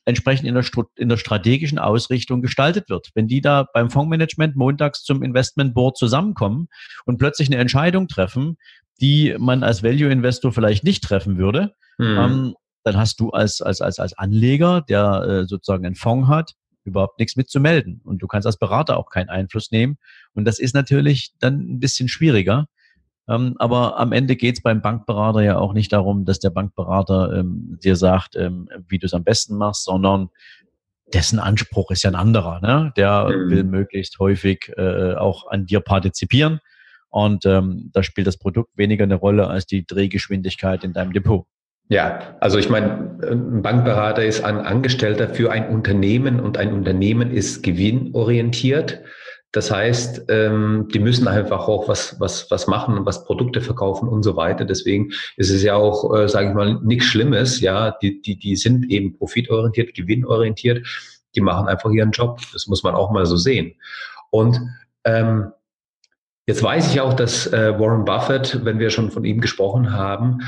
entsprechend 0.05 0.47
in 0.47 0.53
der, 0.53 0.65
in 0.97 1.09
der 1.09 1.17
strategischen 1.17 1.79
Ausrichtung 1.79 2.41
gestaltet 2.41 2.89
wird. 2.89 3.09
Wenn 3.15 3.27
die 3.27 3.41
da 3.41 3.67
beim 3.74 3.89
Fondsmanagement 3.89 4.55
montags 4.55 5.03
zum 5.03 5.24
Investment 5.24 5.74
Board 5.74 5.97
zusammenkommen 5.97 6.67
und 7.05 7.17
plötzlich 7.17 7.50
eine 7.50 7.57
Entscheidung 7.57 8.07
treffen, 8.07 8.57
die 9.01 9.35
man 9.37 9.63
als 9.63 9.83
Value 9.83 10.11
Investor 10.11 10.51
vielleicht 10.51 10.83
nicht 10.83 11.03
treffen 11.03 11.37
würde, 11.37 11.73
mhm. 11.97 12.17
ähm, 12.17 12.55
dann 12.83 12.97
hast 12.97 13.19
du 13.19 13.31
als, 13.31 13.61
als, 13.61 13.81
als, 13.81 13.99
als 13.99 14.17
Anleger, 14.17 14.81
der 14.81 15.23
äh, 15.23 15.45
sozusagen 15.47 15.85
einen 15.85 15.95
Fonds 15.95 16.29
hat, 16.29 16.53
überhaupt 16.83 17.19
nichts 17.19 17.35
mitzumelden. 17.35 17.99
Und 18.03 18.21
du 18.21 18.27
kannst 18.27 18.45
als 18.45 18.57
Berater 18.57 18.97
auch 18.97 19.09
keinen 19.09 19.29
Einfluss 19.29 19.71
nehmen. 19.71 19.97
Und 20.33 20.45
das 20.45 20.59
ist 20.59 20.75
natürlich 20.75 21.33
dann 21.39 21.59
ein 21.59 21.79
bisschen 21.79 22.07
schwieriger. 22.07 22.67
Ähm, 23.27 23.55
aber 23.57 23.97
am 23.99 24.11
Ende 24.11 24.35
geht 24.35 24.57
es 24.57 24.61
beim 24.61 24.83
Bankberater 24.83 25.41
ja 25.41 25.57
auch 25.57 25.73
nicht 25.73 25.91
darum, 25.91 26.25
dass 26.25 26.39
der 26.39 26.51
Bankberater 26.51 27.33
ähm, 27.33 27.79
dir 27.83 27.95
sagt, 27.95 28.35
ähm, 28.35 28.69
wie 28.87 28.99
du 28.99 29.07
es 29.07 29.15
am 29.15 29.23
besten 29.23 29.57
machst, 29.57 29.85
sondern 29.85 30.29
dessen 31.11 31.39
Anspruch 31.39 31.89
ist 31.89 32.03
ja 32.03 32.11
ein 32.11 32.15
anderer. 32.15 32.61
Ne? 32.61 32.93
Der 32.97 33.25
mhm. 33.25 33.49
will 33.49 33.63
möglichst 33.63 34.19
häufig 34.19 34.71
äh, 34.77 35.15
auch 35.15 35.47
an 35.47 35.65
dir 35.65 35.79
partizipieren 35.79 36.59
und 37.15 37.45
ähm, 37.45 37.91
da 37.93 38.03
spielt 38.03 38.27
das 38.27 38.36
Produkt 38.36 38.72
weniger 38.75 39.05
eine 39.05 39.15
Rolle 39.15 39.48
als 39.48 39.65
die 39.65 39.88
Drehgeschwindigkeit 39.88 40.84
in 40.84 40.91
deinem 40.91 41.13
Depot. 41.13 41.45
Ja, 41.88 42.36
also 42.41 42.57
ich 42.57 42.69
meine, 42.69 43.17
ein 43.24 43.62
Bankberater 43.62 44.25
ist 44.25 44.43
ein 44.43 44.57
Angestellter 44.57 45.29
für 45.29 45.50
ein 45.50 45.69
Unternehmen 45.69 46.41
und 46.41 46.57
ein 46.57 46.74
Unternehmen 46.74 47.31
ist 47.31 47.63
gewinnorientiert. 47.63 49.01
Das 49.53 49.72
heißt, 49.72 50.25
ähm, 50.27 50.89
die 50.93 51.00
müssen 51.00 51.29
einfach 51.29 51.69
auch 51.69 51.88
was, 51.88 52.19
was, 52.19 52.51
was 52.51 52.67
machen, 52.67 53.05
was 53.05 53.24
Produkte 53.24 53.62
verkaufen 53.62 54.10
und 54.10 54.24
so 54.24 54.36
weiter. 54.36 54.65
Deswegen 54.65 55.12
ist 55.38 55.51
es 55.51 55.63
ja 55.63 55.75
auch, 55.75 56.13
äh, 56.13 56.27
sage 56.27 56.50
ich 56.50 56.53
mal, 56.53 56.81
nichts 56.84 57.05
Schlimmes. 57.05 57.62
Ja, 57.62 57.95
die, 58.01 58.22
die, 58.22 58.38
die 58.38 58.57
sind 58.57 58.91
eben 58.91 59.17
profitorientiert, 59.17 59.93
gewinnorientiert. 59.93 60.86
Die 61.34 61.41
machen 61.41 61.69
einfach 61.69 61.91
ihren 61.91 62.12
Job. 62.12 62.41
Das 62.51 62.67
muss 62.67 62.84
man 62.84 62.93
auch 62.93 63.10
mal 63.10 63.25
so 63.25 63.38
sehen. 63.38 63.75
Und 64.31 64.60
ähm, 65.05 65.53
jetzt 66.45 66.63
weiß 66.63 66.93
ich 66.93 67.01
auch, 67.01 67.13
dass 67.13 67.47
äh, 67.51 67.79
Warren 67.79 68.05
Buffett, 68.05 68.63
wenn 68.63 68.79
wir 68.79 68.89
schon 68.89 69.11
von 69.11 69.25
ihm 69.25 69.41
gesprochen 69.41 69.93
haben, 69.93 70.39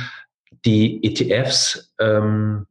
die 0.65 1.03
ETFs 1.03 1.93
ähm, 1.99 2.65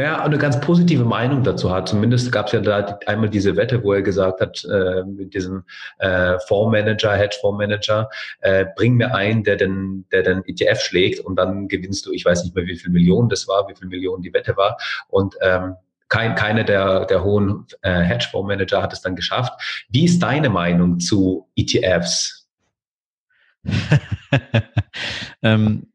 naja, 0.00 0.22
eine 0.22 0.38
ganz 0.38 0.60
positive 0.60 1.04
Meinung 1.04 1.42
dazu 1.42 1.70
hat. 1.70 1.88
Zumindest 1.88 2.30
gab 2.30 2.46
es 2.46 2.52
ja 2.52 2.60
da 2.60 2.98
einmal 3.06 3.28
diese 3.28 3.56
Wette, 3.56 3.82
wo 3.82 3.92
er 3.92 4.02
gesagt 4.02 4.40
hat, 4.40 4.64
äh, 4.64 5.02
mit 5.04 5.34
diesem 5.34 5.64
äh, 5.98 6.38
Fondsmanager, 6.46 7.16
Hedgefondsmanager, 7.16 8.08
äh, 8.40 8.66
bring 8.76 8.94
mir 8.94 9.14
einen, 9.14 9.42
der 9.42 9.56
den, 9.56 10.06
der 10.12 10.22
den 10.22 10.42
ETF 10.46 10.80
schlägt 10.80 11.20
und 11.20 11.36
dann 11.36 11.68
gewinnst 11.68 12.06
du, 12.06 12.12
ich 12.12 12.24
weiß 12.24 12.44
nicht 12.44 12.54
mehr, 12.54 12.66
wie 12.66 12.76
viel 12.76 12.90
Millionen 12.90 13.28
das 13.28 13.48
war, 13.48 13.68
wie 13.68 13.74
viel 13.74 13.88
Millionen 13.88 14.22
die 14.22 14.32
Wette 14.32 14.56
war. 14.56 14.78
Und 15.08 15.34
ähm, 15.42 15.74
kein, 16.08 16.34
keine 16.34 16.64
der, 16.64 17.04
der 17.06 17.22
hohen 17.22 17.66
äh, 17.82 18.00
Hedgefondsmanager 18.00 18.80
hat 18.80 18.92
es 18.92 19.02
dann 19.02 19.16
geschafft. 19.16 19.84
Wie 19.90 20.04
ist 20.04 20.20
deine 20.22 20.50
Meinung 20.50 20.98
zu 21.00 21.48
ETFs? 21.56 22.39
ähm, 25.42 25.86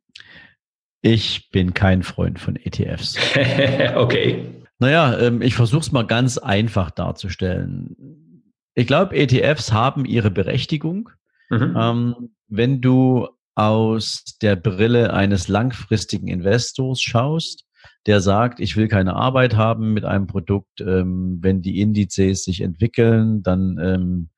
ich 1.02 1.50
bin 1.52 1.74
kein 1.74 2.04
Freund 2.04 2.40
von 2.40 2.56
ETFs. 2.56 3.16
okay. 3.96 4.46
Naja, 4.80 5.18
ähm, 5.20 5.42
ich 5.42 5.56
versuche 5.56 5.82
es 5.82 5.92
mal 5.92 6.06
ganz 6.06 6.38
einfach 6.38 6.92
darzustellen. 6.92 7.96
Ich 8.74 8.88
glaube, 8.88 9.16
ETFs 9.16 9.72
haben 9.72 10.06
ihre 10.06 10.32
Berechtigung. 10.32 11.10
Mhm. 11.50 11.78
Ähm, 11.80 12.30
wenn 12.48 12.82
du 12.82 13.28
aus 13.56 14.24
der 14.42 14.56
Brille 14.56 15.14
eines 15.14 15.48
langfristigen 15.48 16.28
Investors 16.28 17.02
schaust, 17.02 17.66
der 18.06 18.20
sagt, 18.20 18.60
ich 18.60 18.76
will 18.76 18.88
keine 18.88 19.16
Arbeit 19.16 19.56
haben 19.56 19.94
mit 19.94 20.06
einem 20.06 20.28
Produkt, 20.28 20.82
ähm, 20.82 21.40
wenn 21.42 21.62
die 21.62 21.80
Indizes 21.80 22.44
sich 22.44 22.62
entwickeln, 22.62 23.42
dann 23.42 23.80
ähm, 23.82 24.30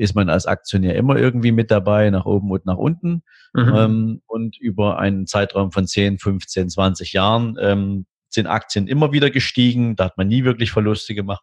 ist 0.00 0.14
man 0.14 0.30
als 0.30 0.46
Aktionär 0.46 0.96
immer 0.96 1.16
irgendwie 1.16 1.52
mit 1.52 1.70
dabei, 1.70 2.10
nach 2.10 2.24
oben 2.24 2.50
und 2.50 2.64
nach 2.64 2.76
unten. 2.76 3.22
Mhm. 3.52 3.74
Ähm, 3.76 4.22
und 4.26 4.58
über 4.58 4.98
einen 4.98 5.26
Zeitraum 5.26 5.72
von 5.72 5.86
10, 5.86 6.18
15, 6.18 6.70
20 6.70 7.12
Jahren 7.12 7.56
ähm, 7.60 8.06
sind 8.30 8.46
Aktien 8.46 8.86
immer 8.86 9.12
wieder 9.12 9.30
gestiegen. 9.30 9.96
Da 9.96 10.06
hat 10.06 10.16
man 10.16 10.28
nie 10.28 10.44
wirklich 10.44 10.72
Verluste 10.72 11.14
gemacht. 11.14 11.42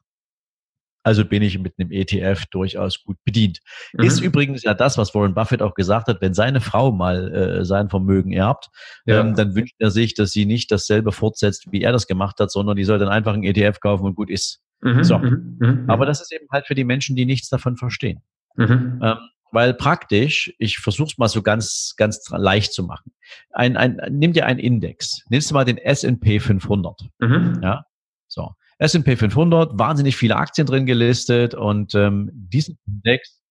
Also 1.04 1.24
bin 1.24 1.42
ich 1.42 1.58
mit 1.60 1.76
einem 1.78 1.92
ETF 1.92 2.48
durchaus 2.48 3.04
gut 3.04 3.18
bedient. 3.24 3.60
Mhm. 3.94 4.04
Ist 4.04 4.20
übrigens 4.20 4.64
ja 4.64 4.74
das, 4.74 4.98
was 4.98 5.14
Warren 5.14 5.36
Buffett 5.36 5.62
auch 5.62 5.76
gesagt 5.76 6.08
hat, 6.08 6.20
wenn 6.20 6.34
seine 6.34 6.60
Frau 6.60 6.92
mal 6.92 7.34
äh, 7.34 7.64
sein 7.64 7.90
Vermögen 7.90 8.34
erbt, 8.34 8.70
ja. 9.06 9.22
ähm, 9.22 9.36
dann 9.36 9.56
wünscht 9.56 9.76
er 9.78 9.92
sich, 9.92 10.16
dass 10.16 10.32
sie 10.32 10.46
nicht 10.46 10.72
dasselbe 10.72 11.12
fortsetzt, 11.12 11.72
wie 11.72 11.82
er 11.82 11.92
das 11.92 12.08
gemacht 12.08 12.40
hat, 12.40 12.52
sondern 12.52 12.76
die 12.76 12.84
soll 12.84 13.00
dann 13.00 13.08
einfach 13.08 13.34
einen 13.34 13.44
ETF 13.44 13.80
kaufen 13.80 14.06
und 14.06 14.16
gut 14.16 14.30
ist. 14.30 14.62
Mhm. 14.82 15.04
So. 15.04 15.18
Mhm. 15.20 15.58
mhm. 15.60 15.86
Aber 15.88 16.06
das 16.06 16.22
ist 16.22 16.34
eben 16.34 16.48
halt 16.52 16.66
für 16.66 16.76
die 16.76 16.84
Menschen, 16.84 17.16
die 17.16 17.26
nichts 17.26 17.50
davon 17.50 17.78
verstehen. 17.78 18.22
Mhm. 18.58 19.00
Ähm, 19.02 19.18
weil 19.52 19.74
praktisch, 19.74 20.54
ich 20.60 20.78
versuche 20.78 21.08
es 21.08 21.18
mal 21.18 21.30
so 21.30 21.42
ganz, 21.42 21.94
ganz 21.98 22.30
leicht 22.30 22.74
zu 22.74 22.84
machen. 22.84 23.12
Ein, 23.52 23.78
ein, 23.78 24.00
nimm 24.12 24.34
dir 24.34 24.46
einen 24.46 24.60
Index. 24.60 25.24
Nimmst 25.30 25.50
du 25.50 25.56
mal 25.56 25.66
den 25.66 25.78
S&P 25.78 26.40
500. 26.40 27.02
Mhm. 27.20 27.60
Ja, 27.64 27.86
so. 28.28 28.52
S&P 28.80 29.16
500, 29.16 29.80
wahnsinnig 29.80 30.16
viele 30.16 30.36
Aktien 30.36 30.68
drin 30.68 30.86
gelistet 30.86 31.56
und 31.56 31.96
ähm, 31.96 32.30
diesen 32.34 32.78
Index, 32.86 33.42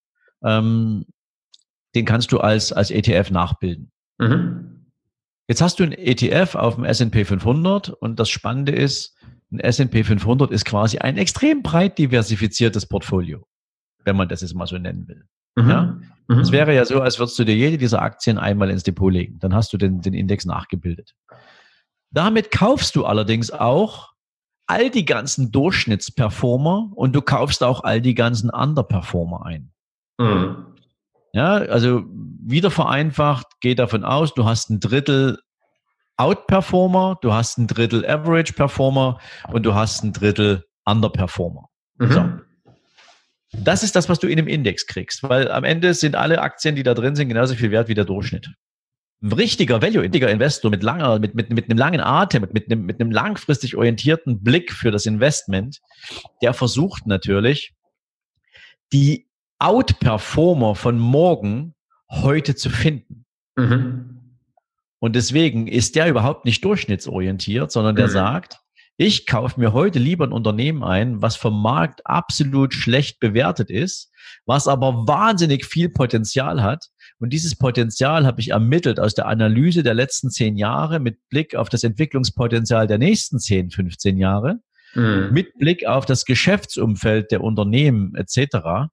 ähm, 0.43 1.05
den 1.95 2.05
kannst 2.05 2.31
du 2.31 2.39
als, 2.39 2.71
als 2.71 2.91
ETF 2.91 3.31
nachbilden. 3.31 3.91
Mhm. 4.19 4.91
Jetzt 5.49 5.61
hast 5.61 5.79
du 5.79 5.83
einen 5.83 5.93
ETF 5.93 6.55
auf 6.55 6.75
dem 6.75 6.85
S&P 6.85 7.25
500 7.25 7.89
und 7.89 8.19
das 8.19 8.29
Spannende 8.29 8.71
ist, 8.71 9.17
ein 9.51 9.59
S&P 9.59 10.03
500 10.03 10.51
ist 10.51 10.65
quasi 10.65 10.99
ein 10.99 11.17
extrem 11.17 11.61
breit 11.61 11.97
diversifiziertes 11.97 12.85
Portfolio 12.85 13.45
wenn 14.07 14.15
man 14.15 14.27
das 14.27 14.41
jetzt 14.41 14.55
mal 14.55 14.65
so 14.65 14.77
nennen 14.77 15.07
will. 15.07 15.25
Mhm. 15.55 15.69
Ja? 15.69 15.99
Mhm. 16.29 16.39
Es 16.39 16.51
wäre 16.51 16.73
ja 16.73 16.85
so, 16.85 17.01
als 17.01 17.19
würdest 17.19 17.37
du 17.37 17.43
dir 17.43 17.55
jede 17.55 17.77
dieser 17.77 18.01
Aktien 18.01 18.39
einmal 18.39 18.69
ins 18.71 18.83
Depot 18.83 19.11
legen. 19.11 19.37
Dann 19.39 19.53
hast 19.53 19.71
du 19.73 19.77
den, 19.77 20.01
den 20.01 20.13
Index 20.13 20.45
nachgebildet. 20.45 21.13
Damit 22.09 22.51
kaufst 22.51 22.95
du 22.95 23.05
allerdings 23.05 23.51
auch 23.51 24.13
all 24.65 24.89
die 24.89 25.05
ganzen 25.05 25.51
Durchschnittsperformer 25.51 26.91
und 26.95 27.15
du 27.15 27.21
kaufst 27.21 27.63
auch 27.63 27.83
all 27.83 28.01
die 28.01 28.15
ganzen 28.15 28.49
Underperformer 28.49 29.45
ein. 29.45 29.71
Mhm. 30.17 30.65
Ja, 31.33 31.55
also 31.55 32.03
wieder 32.07 32.71
vereinfacht, 32.71 33.45
geh 33.59 33.75
davon 33.75 34.03
aus, 34.03 34.33
du 34.33 34.45
hast 34.45 34.69
ein 34.69 34.79
Drittel 34.79 35.39
Outperformer, 36.17 37.17
du 37.21 37.33
hast 37.33 37.57
ein 37.59 37.67
Drittel 37.67 38.09
Average 38.09 38.53
Performer 38.53 39.19
und 39.49 39.63
du 39.63 39.75
hast 39.75 40.03
ein 40.03 40.13
Drittel 40.13 40.65
Underperformer. 40.85 41.67
Mhm. 41.99 42.11
So. 42.11 42.46
Das 43.53 43.83
ist 43.83 43.95
das, 43.95 44.09
was 44.09 44.19
du 44.19 44.27
in 44.27 44.37
einem 44.37 44.47
Index 44.47 44.87
kriegst, 44.87 45.23
weil 45.23 45.49
am 45.51 45.63
Ende 45.63 45.93
sind 45.93 46.15
alle 46.15 46.41
Aktien, 46.41 46.75
die 46.75 46.83
da 46.83 46.93
drin 46.93 47.15
sind, 47.15 47.29
genauso 47.29 47.55
viel 47.55 47.71
wert 47.71 47.87
wie 47.87 47.93
der 47.93 48.05
Durchschnitt. 48.05 48.49
Ein 49.21 49.31
richtiger 49.31 49.81
Value-Indiger 49.81 50.29
Investor 50.29 50.69
mit 50.69 50.83
langer, 50.83 51.19
mit, 51.19 51.33
mit, 51.33 51.49
mit 51.49 51.69
einem 51.69 51.79
langen 51.79 52.01
Atem, 52.01 52.41
mit, 52.41 52.53
mit, 52.53 52.71
einem, 52.71 52.85
mit 52.85 52.99
einem 52.99 53.11
langfristig 53.11 53.75
orientierten 53.75 54.43
Blick 54.43 54.71
für 54.73 54.91
das 54.91 55.05
Investment, 55.05 55.79
der 56.41 56.53
versucht 56.53 57.07
natürlich, 57.07 57.73
die 58.93 59.27
Outperformer 59.59 60.75
von 60.75 60.99
morgen 60.99 61.73
heute 62.11 62.55
zu 62.55 62.69
finden. 62.69 63.25
Mhm. 63.55 64.37
Und 64.99 65.15
deswegen 65.15 65.67
ist 65.67 65.95
der 65.95 66.09
überhaupt 66.09 66.45
nicht 66.45 66.63
durchschnittsorientiert, 66.63 67.71
sondern 67.71 67.95
der 67.95 68.07
mhm. 68.07 68.11
sagt, 68.11 68.59
ich 68.97 69.27
kaufe 69.27 69.59
mir 69.59 69.73
heute 69.73 69.99
lieber 69.99 70.25
ein 70.25 70.31
Unternehmen 70.31 70.83
ein, 70.83 71.21
was 71.21 71.35
vom 71.35 71.61
Markt 71.61 72.05
absolut 72.05 72.73
schlecht 72.73 73.19
bewertet 73.19 73.69
ist, 73.69 74.11
was 74.47 74.67
aber 74.67 75.07
wahnsinnig 75.07 75.65
viel 75.65 75.89
Potenzial 75.89 76.63
hat. 76.63 76.87
Und 77.19 77.31
dieses 77.31 77.55
Potenzial 77.55 78.25
habe 78.25 78.41
ich 78.41 78.49
ermittelt 78.49 78.99
aus 78.99 79.13
der 79.13 79.27
Analyse 79.27 79.83
der 79.83 79.93
letzten 79.93 80.31
zehn 80.31 80.57
Jahre 80.57 80.99
mit 80.99 81.19
Blick 81.29 81.55
auf 81.55 81.69
das 81.69 81.83
Entwicklungspotenzial 81.83 82.87
der 82.87 82.97
nächsten 82.97 83.39
zehn, 83.39 83.69
15 83.69 84.17
Jahre, 84.17 84.59
mhm. 84.95 85.29
mit 85.31 85.53
Blick 85.59 85.85
auf 85.85 86.05
das 86.05 86.25
Geschäftsumfeld 86.25 87.31
der 87.31 87.41
Unternehmen 87.41 88.15
etc. 88.15 88.89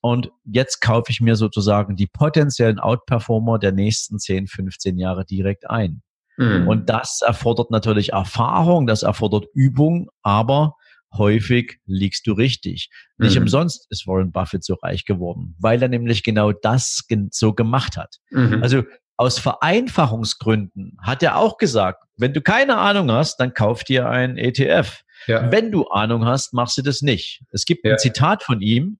Und 0.00 0.30
jetzt 0.44 0.80
kaufe 0.80 1.10
ich 1.10 1.20
mir 1.20 1.36
sozusagen 1.36 1.96
die 1.96 2.06
potenziellen 2.06 2.78
Outperformer 2.78 3.58
der 3.58 3.72
nächsten 3.72 4.18
10, 4.18 4.46
15 4.46 4.96
Jahre 4.96 5.26
direkt 5.26 5.68
ein. 5.68 6.02
Mhm. 6.36 6.68
Und 6.68 6.90
das 6.90 7.20
erfordert 7.24 7.70
natürlich 7.70 8.12
Erfahrung, 8.12 8.86
das 8.86 9.02
erfordert 9.02 9.46
Übung, 9.54 10.08
aber 10.22 10.76
häufig 11.16 11.78
liegst 11.86 12.26
du 12.26 12.32
richtig. 12.32 12.90
Nicht 13.18 13.36
mhm. 13.36 13.42
umsonst 13.42 13.86
ist 13.90 14.06
Warren 14.06 14.32
Buffett 14.32 14.64
so 14.64 14.74
reich 14.74 15.04
geworden, 15.04 15.54
weil 15.58 15.80
er 15.80 15.88
nämlich 15.88 16.22
genau 16.22 16.52
das 16.52 17.06
so 17.30 17.52
gemacht 17.52 17.96
hat. 17.96 18.16
Mhm. 18.30 18.62
Also 18.62 18.82
aus 19.16 19.38
Vereinfachungsgründen 19.38 20.98
hat 21.00 21.22
er 21.22 21.36
auch 21.36 21.56
gesagt, 21.56 22.02
wenn 22.16 22.32
du 22.32 22.40
keine 22.40 22.78
Ahnung 22.78 23.10
hast, 23.12 23.36
dann 23.36 23.54
kauf 23.54 23.84
dir 23.84 24.08
ein 24.08 24.36
ETF. 24.36 25.02
Ja. 25.26 25.50
Wenn 25.50 25.70
du 25.70 25.86
Ahnung 25.86 26.24
hast, 26.24 26.52
machst 26.52 26.76
du 26.78 26.82
das 26.82 27.00
nicht. 27.00 27.42
Es 27.50 27.64
gibt 27.64 27.84
ja. 27.84 27.92
ein 27.92 27.98
Zitat 27.98 28.42
von 28.42 28.60
ihm, 28.60 28.98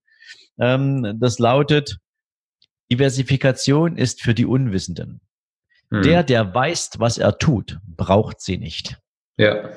ähm, 0.57 1.17
das 1.19 1.39
lautet, 1.39 1.97
Diversifikation 2.91 3.97
ist 3.97 4.21
für 4.21 4.33
die 4.33 4.45
Unwissenden. 4.45 5.21
Hm. 5.91 6.01
Der, 6.01 6.23
der 6.23 6.53
weiß, 6.53 6.91
was 6.97 7.17
er 7.17 7.37
tut, 7.37 7.79
braucht 7.87 8.41
sie 8.41 8.57
nicht. 8.57 8.97
Ja. 9.37 9.69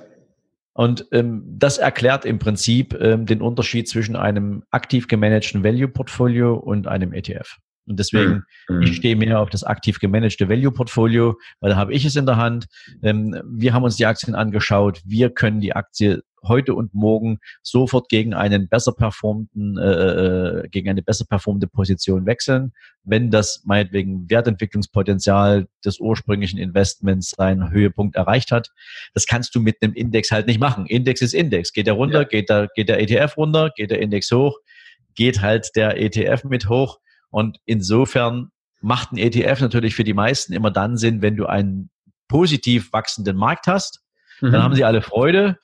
Und 0.72 1.06
ähm, 1.10 1.42
das 1.44 1.78
erklärt 1.78 2.24
im 2.24 2.38
Prinzip 2.38 2.94
ähm, 3.00 3.26
den 3.26 3.42
Unterschied 3.42 3.88
zwischen 3.88 4.14
einem 4.14 4.62
aktiv 4.70 5.08
gemanagten 5.08 5.64
Value-Portfolio 5.64 6.54
und 6.54 6.86
einem 6.86 7.12
ETF. 7.12 7.58
Und 7.88 7.98
deswegen, 7.98 8.44
mhm. 8.68 8.82
ich 8.82 8.96
stehe 8.96 9.16
mehr 9.16 9.40
auf 9.40 9.50
das 9.50 9.64
aktiv 9.64 9.98
gemanagte 9.98 10.48
Value-Portfolio, 10.48 11.38
weil 11.60 11.70
da 11.70 11.76
habe 11.76 11.92
ich 11.92 12.04
es 12.04 12.16
in 12.16 12.26
der 12.26 12.36
Hand. 12.36 12.66
Ähm, 13.02 13.40
wir 13.48 13.72
haben 13.72 13.84
uns 13.84 13.96
die 13.96 14.06
Aktien 14.06 14.34
angeschaut. 14.34 15.00
Wir 15.04 15.30
können 15.30 15.60
die 15.60 15.74
Aktie 15.74 16.22
heute 16.42 16.74
und 16.74 16.94
morgen 16.94 17.38
sofort 17.62 18.08
gegen 18.08 18.34
einen 18.34 18.68
besser 18.68 18.92
performten, 18.92 19.76
äh, 19.78 20.62
äh, 20.62 20.68
gegen 20.68 20.88
eine 20.88 21.02
besser 21.02 21.24
performende 21.24 21.66
Position 21.66 22.26
wechseln, 22.26 22.72
wenn 23.02 23.30
das 23.30 23.62
meinetwegen 23.64 24.28
Wertentwicklungspotenzial 24.30 25.66
des 25.84 25.98
ursprünglichen 26.00 26.58
Investments 26.58 27.30
seinen 27.30 27.70
Höhepunkt 27.70 28.16
erreicht 28.16 28.52
hat. 28.52 28.70
Das 29.14 29.26
kannst 29.26 29.54
du 29.54 29.60
mit 29.60 29.76
einem 29.82 29.94
Index 29.94 30.30
halt 30.30 30.46
nicht 30.46 30.60
machen. 30.60 30.86
Index 30.86 31.22
ist 31.22 31.34
Index. 31.34 31.72
Geht 31.72 31.86
der 31.86 31.94
runter, 31.94 32.22
ja. 32.22 32.28
geht, 32.28 32.48
der, 32.50 32.68
geht 32.74 32.88
der 32.88 33.00
ETF 33.00 33.36
runter, 33.36 33.70
geht 33.74 33.90
der 33.90 34.00
Index 34.00 34.30
hoch, 34.30 34.58
geht 35.14 35.40
halt 35.42 35.70
der 35.74 36.00
ETF 36.00 36.44
mit 36.44 36.68
hoch. 36.68 36.98
Und 37.30 37.58
insofern 37.64 38.50
macht 38.80 39.12
ein 39.12 39.18
ETF 39.18 39.60
natürlich 39.60 39.94
für 39.94 40.04
die 40.04 40.14
meisten 40.14 40.52
immer 40.52 40.70
dann 40.70 40.96
Sinn, 40.96 41.20
wenn 41.22 41.36
du 41.36 41.46
einen 41.46 41.90
positiv 42.28 42.92
wachsenden 42.92 43.36
Markt 43.36 43.66
hast, 43.66 44.00
Mhm. 44.40 44.52
dann 44.52 44.62
haben 44.62 44.74
sie 44.76 44.84
alle 44.84 45.02
Freude. 45.02 45.58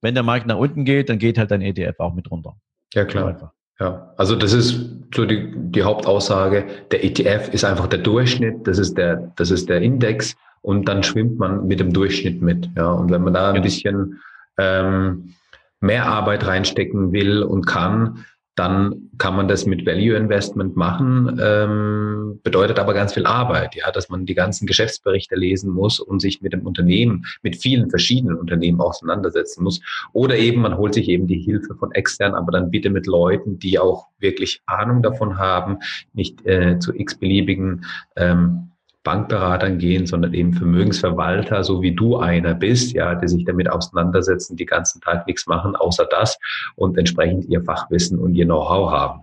Wenn 0.00 0.14
der 0.14 0.22
Markt 0.22 0.46
nach 0.46 0.56
unten 0.56 0.84
geht, 0.84 1.08
dann 1.10 1.18
geht 1.18 1.36
halt 1.36 1.50
dein 1.50 1.60
ETF 1.60 1.96
auch 2.00 2.14
mit 2.14 2.30
runter. 2.30 2.56
Ja, 2.94 3.04
klar. 3.04 3.52
Ja, 3.78 4.14
also 4.16 4.36
das 4.36 4.54
ist 4.54 4.88
so 5.14 5.26
die, 5.26 5.52
die 5.54 5.82
Hauptaussage. 5.82 6.64
Der 6.92 7.04
ETF 7.04 7.52
ist 7.52 7.64
einfach 7.64 7.88
der 7.88 7.98
Durchschnitt, 7.98 8.66
das 8.66 8.78
ist 8.78 8.96
der, 8.96 9.32
das 9.36 9.50
ist 9.50 9.68
der 9.68 9.82
Index 9.82 10.34
und 10.62 10.88
dann 10.88 11.02
schwimmt 11.02 11.38
man 11.38 11.66
mit 11.66 11.78
dem 11.80 11.92
Durchschnitt 11.92 12.40
mit. 12.40 12.70
Ja, 12.74 12.90
und 12.92 13.10
wenn 13.10 13.22
man 13.22 13.34
da 13.34 13.48
ein 13.48 13.54
Genau. 13.56 13.64
bisschen 13.64 14.20
ähm, 14.56 15.34
mehr 15.80 16.06
Arbeit 16.06 16.46
reinstecken 16.46 17.12
will 17.12 17.42
und 17.42 17.66
kann, 17.66 18.24
dann 18.56 19.10
kann 19.18 19.36
man 19.36 19.48
das 19.48 19.66
mit 19.66 19.84
Value 19.84 20.16
Investment 20.16 20.76
machen, 20.76 21.38
ähm, 21.40 22.40
bedeutet 22.42 22.78
aber 22.78 22.94
ganz 22.94 23.12
viel 23.12 23.26
Arbeit, 23.26 23.76
ja, 23.76 23.92
dass 23.92 24.08
man 24.08 24.24
die 24.24 24.34
ganzen 24.34 24.66
Geschäftsberichte 24.66 25.36
lesen 25.36 25.70
muss 25.70 26.00
und 26.00 26.20
sich 26.20 26.40
mit 26.40 26.54
dem 26.54 26.66
Unternehmen, 26.66 27.26
mit 27.42 27.56
vielen 27.56 27.90
verschiedenen 27.90 28.36
Unternehmen 28.36 28.80
auseinandersetzen 28.80 29.62
muss. 29.62 29.82
Oder 30.14 30.38
eben, 30.38 30.62
man 30.62 30.78
holt 30.78 30.94
sich 30.94 31.08
eben 31.08 31.26
die 31.26 31.38
Hilfe 31.38 31.74
von 31.74 31.92
extern, 31.92 32.34
aber 32.34 32.50
dann 32.50 32.70
bitte 32.70 32.88
mit 32.88 33.06
Leuten, 33.06 33.58
die 33.58 33.78
auch 33.78 34.06
wirklich 34.18 34.62
Ahnung 34.64 35.02
davon 35.02 35.38
haben, 35.38 35.78
nicht 36.14 36.44
äh, 36.46 36.78
zu 36.78 36.94
x-beliebigen 36.94 37.84
ähm, 38.16 38.70
Bankberatern 39.06 39.78
gehen, 39.78 40.04
sondern 40.04 40.34
eben 40.34 40.52
Vermögensverwalter, 40.52 41.62
so 41.62 41.80
wie 41.80 41.94
du 41.94 42.16
einer 42.16 42.54
bist, 42.54 42.92
ja, 42.92 43.14
die 43.14 43.28
sich 43.28 43.44
damit 43.44 43.70
auseinandersetzen, 43.70 44.56
die 44.56 44.66
ganzen 44.66 45.00
Tag 45.00 45.28
nichts 45.28 45.46
machen, 45.46 45.76
außer 45.76 46.06
das 46.10 46.36
und 46.74 46.98
entsprechend 46.98 47.44
ihr 47.44 47.62
Fachwissen 47.62 48.18
und 48.18 48.34
ihr 48.34 48.46
Know-how 48.46 48.90
haben. 48.90 49.20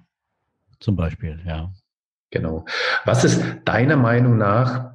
Zum 0.79 0.95
Beispiel, 0.95 1.37
ja. 1.45 1.69
Genau. 2.31 2.65
Was 3.03 3.25
ist 3.25 3.43
deiner 3.65 3.97
Meinung 3.97 4.37
nach 4.37 4.92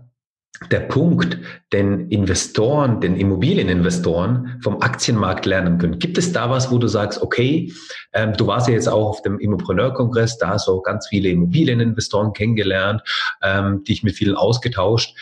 der 0.71 0.81
Punkt, 0.81 1.39
den 1.73 2.09
Investoren, 2.09 3.01
den 3.01 3.17
Immobilieninvestoren 3.17 4.59
vom 4.63 4.81
Aktienmarkt 4.83 5.47
lernen 5.47 5.79
können? 5.79 5.99
Gibt 5.99 6.19
es 6.19 6.33
da 6.33 6.51
was, 6.51 6.71
wo 6.71 6.79
du 6.79 6.89
sagst, 6.89 7.23
okay, 7.23 7.73
ähm, 8.13 8.33
du 8.35 8.47
warst 8.47 8.69
ja 8.69 8.75
jetzt 8.75 8.89
auch 8.89 9.09
auf 9.09 9.23
dem 9.23 9.39
Immopreneur-Kongress, 9.39 10.39
da 10.39 10.49
hast 10.51 10.69
du 10.69 10.73
auch 10.73 10.83
ganz 10.83 11.09
viele 11.09 11.29
Immobilieninvestoren 11.29 12.33
kennengelernt, 12.33 13.03
ähm, 13.43 13.85
dich 13.85 14.03
mit 14.03 14.15
vielen 14.15 14.37
ausgetauscht 14.37 15.17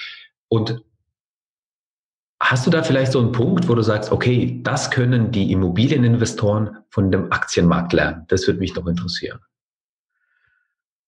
und 0.49 0.83
Hast 2.39 2.67
du 2.67 2.71
da 2.71 2.83
vielleicht 2.83 3.13
so 3.13 3.19
einen 3.19 3.33
Punkt, 3.33 3.67
wo 3.67 3.75
du 3.75 3.81
sagst, 3.81 4.13
okay, 4.13 4.61
das 4.63 4.91
können 4.91 5.33
die 5.33 5.53
Immobilieninvestoren 5.53 6.77
von 6.91 7.11
dem 7.11 7.33
Aktienmarkt 7.33 7.95
lernen? 7.95 8.27
Das 8.29 8.47
würde 8.47 8.61
mich 8.61 8.75
noch 8.75 8.87
interessieren. 8.87 9.41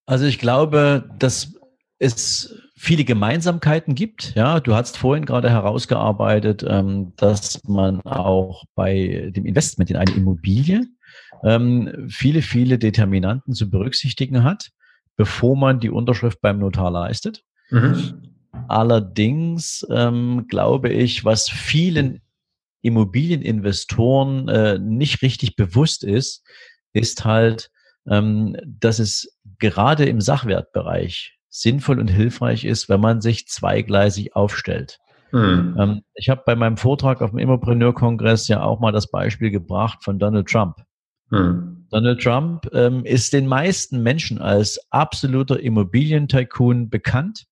Also 0.06 0.24
ich 0.24 0.38
glaube, 0.38 1.04
dass 1.18 1.57
es 1.98 2.54
viele 2.76 3.04
Gemeinsamkeiten 3.04 3.94
gibt. 3.94 4.34
Ja, 4.34 4.60
du 4.60 4.74
hast 4.74 4.96
vorhin 4.96 5.24
gerade 5.24 5.50
herausgearbeitet, 5.50 6.64
ähm, 6.66 7.12
dass 7.16 7.62
man 7.64 8.00
auch 8.02 8.64
bei 8.74 9.30
dem 9.34 9.46
Investment 9.46 9.90
in 9.90 9.96
eine 9.96 10.12
Immobilie 10.12 10.86
ähm, 11.42 12.06
viele, 12.08 12.42
viele 12.42 12.78
Determinanten 12.78 13.52
zu 13.52 13.68
berücksichtigen 13.68 14.44
hat, 14.44 14.70
bevor 15.16 15.56
man 15.56 15.80
die 15.80 15.90
Unterschrift 15.90 16.40
beim 16.40 16.60
Notar 16.60 16.90
leistet. 16.90 17.42
Mhm. 17.70 18.34
Allerdings 18.68 19.86
ähm, 19.90 20.46
glaube 20.48 20.90
ich, 20.90 21.24
was 21.24 21.48
vielen 21.50 22.20
Immobilieninvestoren 22.82 24.48
äh, 24.48 24.78
nicht 24.78 25.22
richtig 25.22 25.56
bewusst 25.56 26.04
ist, 26.04 26.44
ist 26.92 27.24
halt, 27.24 27.70
dass 28.06 28.98
es 28.98 29.38
gerade 29.58 30.06
im 30.06 30.22
Sachwertbereich 30.22 31.37
sinnvoll 31.48 31.98
und 31.98 32.08
hilfreich 32.08 32.64
ist, 32.64 32.88
wenn 32.88 33.00
man 33.00 33.20
sich 33.20 33.48
zweigleisig 33.48 34.36
aufstellt. 34.36 34.98
Mhm. 35.32 35.76
Ähm, 35.78 36.02
ich 36.14 36.28
habe 36.28 36.42
bei 36.46 36.56
meinem 36.56 36.76
Vortrag 36.76 37.20
auf 37.22 37.30
dem 37.30 37.38
Immopreneur-Kongress 37.38 38.48
ja 38.48 38.62
auch 38.62 38.80
mal 38.80 38.92
das 38.92 39.10
Beispiel 39.10 39.50
gebracht 39.50 40.02
von 40.02 40.18
Donald 40.18 40.48
Trump. 40.48 40.76
Mhm. 41.30 41.86
Donald 41.90 42.22
Trump 42.22 42.68
ähm, 42.72 43.04
ist 43.04 43.32
den 43.32 43.46
meisten 43.46 44.02
Menschen 44.02 44.40
als 44.40 44.78
absoluter 44.90 45.60
Immobilientycoon 45.60 46.88
bekannt. 46.90 47.46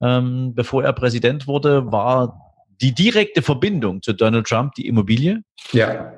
Ähm, 0.00 0.54
bevor 0.54 0.84
er 0.84 0.92
Präsident 0.92 1.46
wurde, 1.46 1.90
war 1.90 2.40
die 2.80 2.94
direkte 2.94 3.42
Verbindung 3.42 4.02
zu 4.02 4.12
Donald 4.12 4.46
Trump 4.46 4.74
die 4.74 4.86
Immobilie. 4.86 5.42
Ja. 5.72 6.12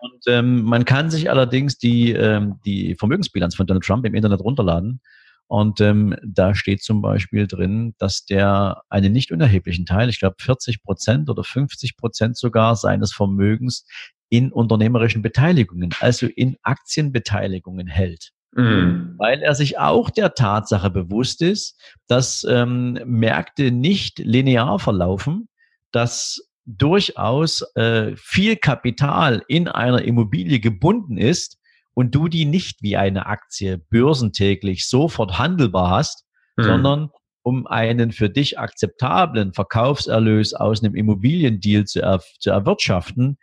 Und 0.00 0.22
ähm, 0.28 0.62
man 0.62 0.84
kann 0.84 1.10
sich 1.10 1.28
allerdings 1.30 1.78
die, 1.78 2.12
ähm, 2.12 2.60
die 2.64 2.94
Vermögensbilanz 2.94 3.56
von 3.56 3.66
Donald 3.66 3.84
Trump 3.84 4.06
im 4.06 4.14
Internet 4.14 4.40
runterladen. 4.40 5.00
Und 5.48 5.80
ähm, 5.80 6.14
da 6.22 6.54
steht 6.54 6.82
zum 6.82 7.02
Beispiel 7.02 7.46
drin, 7.46 7.94
dass 7.98 8.24
der 8.24 8.82
einen 8.88 9.12
nicht 9.12 9.32
unerheblichen 9.32 9.86
Teil, 9.86 10.08
ich 10.08 10.20
glaube 10.20 10.36
40 10.40 10.82
Prozent 10.82 11.30
oder 11.30 11.42
50 11.42 11.96
Prozent 11.96 12.36
sogar 12.36 12.76
seines 12.76 13.12
Vermögens 13.12 13.86
in 14.28 14.52
unternehmerischen 14.52 15.22
Beteiligungen, 15.22 15.94
also 16.00 16.26
in 16.26 16.56
Aktienbeteiligungen 16.62 17.86
hält 17.86 18.32
Mhm. 18.56 19.14
weil 19.18 19.42
er 19.42 19.54
sich 19.54 19.78
auch 19.78 20.10
der 20.10 20.34
Tatsache 20.34 20.90
bewusst 20.90 21.42
ist, 21.42 21.78
dass 22.06 22.46
ähm, 22.48 22.98
Märkte 23.04 23.70
nicht 23.70 24.18
linear 24.20 24.78
verlaufen, 24.78 25.48
dass 25.92 26.40
durchaus 26.64 27.62
äh, 27.76 28.14
viel 28.16 28.56
Kapital 28.56 29.42
in 29.48 29.68
einer 29.68 30.02
Immobilie 30.02 30.60
gebunden 30.60 31.18
ist 31.18 31.57
und 31.98 32.14
du 32.14 32.28
die 32.28 32.44
nicht 32.44 32.80
wie 32.80 32.96
eine 32.96 33.26
Aktie 33.26 33.76
börsentäglich 33.76 34.86
sofort 34.86 35.36
handelbar 35.40 35.90
hast, 35.90 36.24
Mhm. 36.56 36.62
sondern 36.62 37.10
um 37.42 37.66
einen 37.66 38.12
für 38.12 38.30
dich 38.30 38.56
akzeptablen 38.56 39.52
Verkaufserlös 39.52 40.54
aus 40.54 40.84
einem 40.84 40.94
Immobiliendeal 40.94 41.86
zu, 41.86 42.00
er, 42.00 42.20
zu 42.38 42.50
erwirtschaften, 42.50 43.36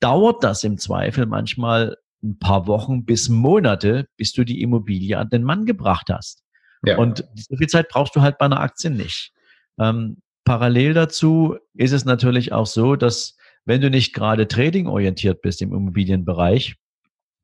dauert 0.00 0.42
das 0.42 0.64
im 0.64 0.76
Zweifel 0.76 1.26
manchmal 1.26 1.96
ein 2.24 2.36
paar 2.40 2.66
Wochen 2.66 3.04
bis 3.04 3.28
Monate, 3.28 4.08
bis 4.16 4.32
du 4.32 4.42
die 4.42 4.60
Immobilie 4.60 5.16
an 5.16 5.28
den 5.28 5.44
Mann 5.44 5.64
gebracht 5.64 6.08
hast. 6.10 6.42
Ja. 6.84 6.98
Und 6.98 7.24
so 7.36 7.56
viel 7.56 7.68
Zeit 7.68 7.88
brauchst 7.90 8.16
du 8.16 8.22
halt 8.22 8.38
bei 8.38 8.46
einer 8.46 8.58
Aktie 8.58 8.90
nicht. 8.90 9.30
Ähm, 9.78 10.16
parallel 10.44 10.94
dazu 10.94 11.58
ist 11.74 11.92
es 11.92 12.04
natürlich 12.04 12.52
auch 12.52 12.66
so, 12.66 12.96
dass 12.96 13.36
wenn 13.66 13.80
du 13.80 13.88
nicht 13.88 14.14
gerade 14.14 14.48
trading-orientiert 14.48 15.42
bist 15.42 15.62
im 15.62 15.72
Immobilienbereich, 15.72 16.74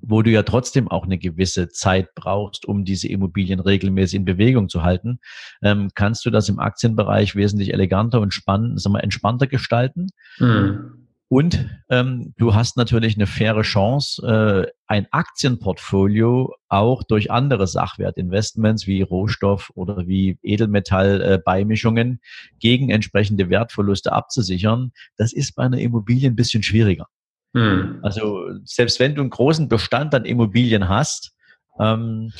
wo 0.03 0.23
du 0.23 0.31
ja 0.31 0.43
trotzdem 0.43 0.89
auch 0.89 1.05
eine 1.05 1.19
gewisse 1.19 1.69
Zeit 1.69 2.15
brauchst, 2.15 2.67
um 2.67 2.85
diese 2.85 3.09
Immobilien 3.09 3.61
regelmäßig 3.61 4.17
in 4.17 4.25
Bewegung 4.25 4.69
zu 4.69 4.83
halten, 4.83 5.21
ähm, 5.63 5.91
kannst 5.95 6.25
du 6.25 6.31
das 6.31 6.49
im 6.49 6.59
Aktienbereich 6.59 7.37
wesentlich 7.37 7.73
eleganter 7.73 8.21
und 8.21 8.35
spannend, 8.35 8.81
sagen 8.81 8.95
wir, 8.95 9.03
entspannter 9.05 9.47
gestalten. 9.47 10.09
Mhm. 10.39 11.01
Und 11.33 11.65
ähm, 11.91 12.35
du 12.39 12.57
hast 12.57 12.77
natürlich 12.77 13.15
eine 13.15 13.29
faire 13.29 13.63
Chance, 13.63 14.27
äh, 14.27 14.73
ein 14.89 15.07
Aktienportfolio 15.13 16.57
auch 16.69 17.05
durch 17.05 17.31
andere 17.31 17.69
Sachwertinvestments 17.69 18.89
wie 18.89 19.03
Rohstoff 19.03 19.71
oder 19.77 20.09
wie 20.09 20.39
Edelmetallbeimischungen 20.43 22.15
äh, 22.15 22.57
gegen 22.59 22.91
entsprechende 22.91 23.49
Wertverluste 23.49 24.11
abzusichern. 24.13 24.91
Das 25.17 25.33
ist 25.33 25.55
bei 25.55 25.63
einer 25.63 25.79
Immobilie 25.79 26.29
ein 26.29 26.35
bisschen 26.35 26.65
schwieriger. 26.65 27.07
Mhm. 27.53 27.99
Also 28.03 28.49
selbst 28.65 29.01
wenn 29.01 29.15
du 29.15 29.23
einen 29.23 29.31
großen 29.31 29.69
Bestand 29.69 30.15
an 30.15 30.25
Immobilien 30.25 30.89
hast, 30.89 31.33
ähm, 31.79 32.33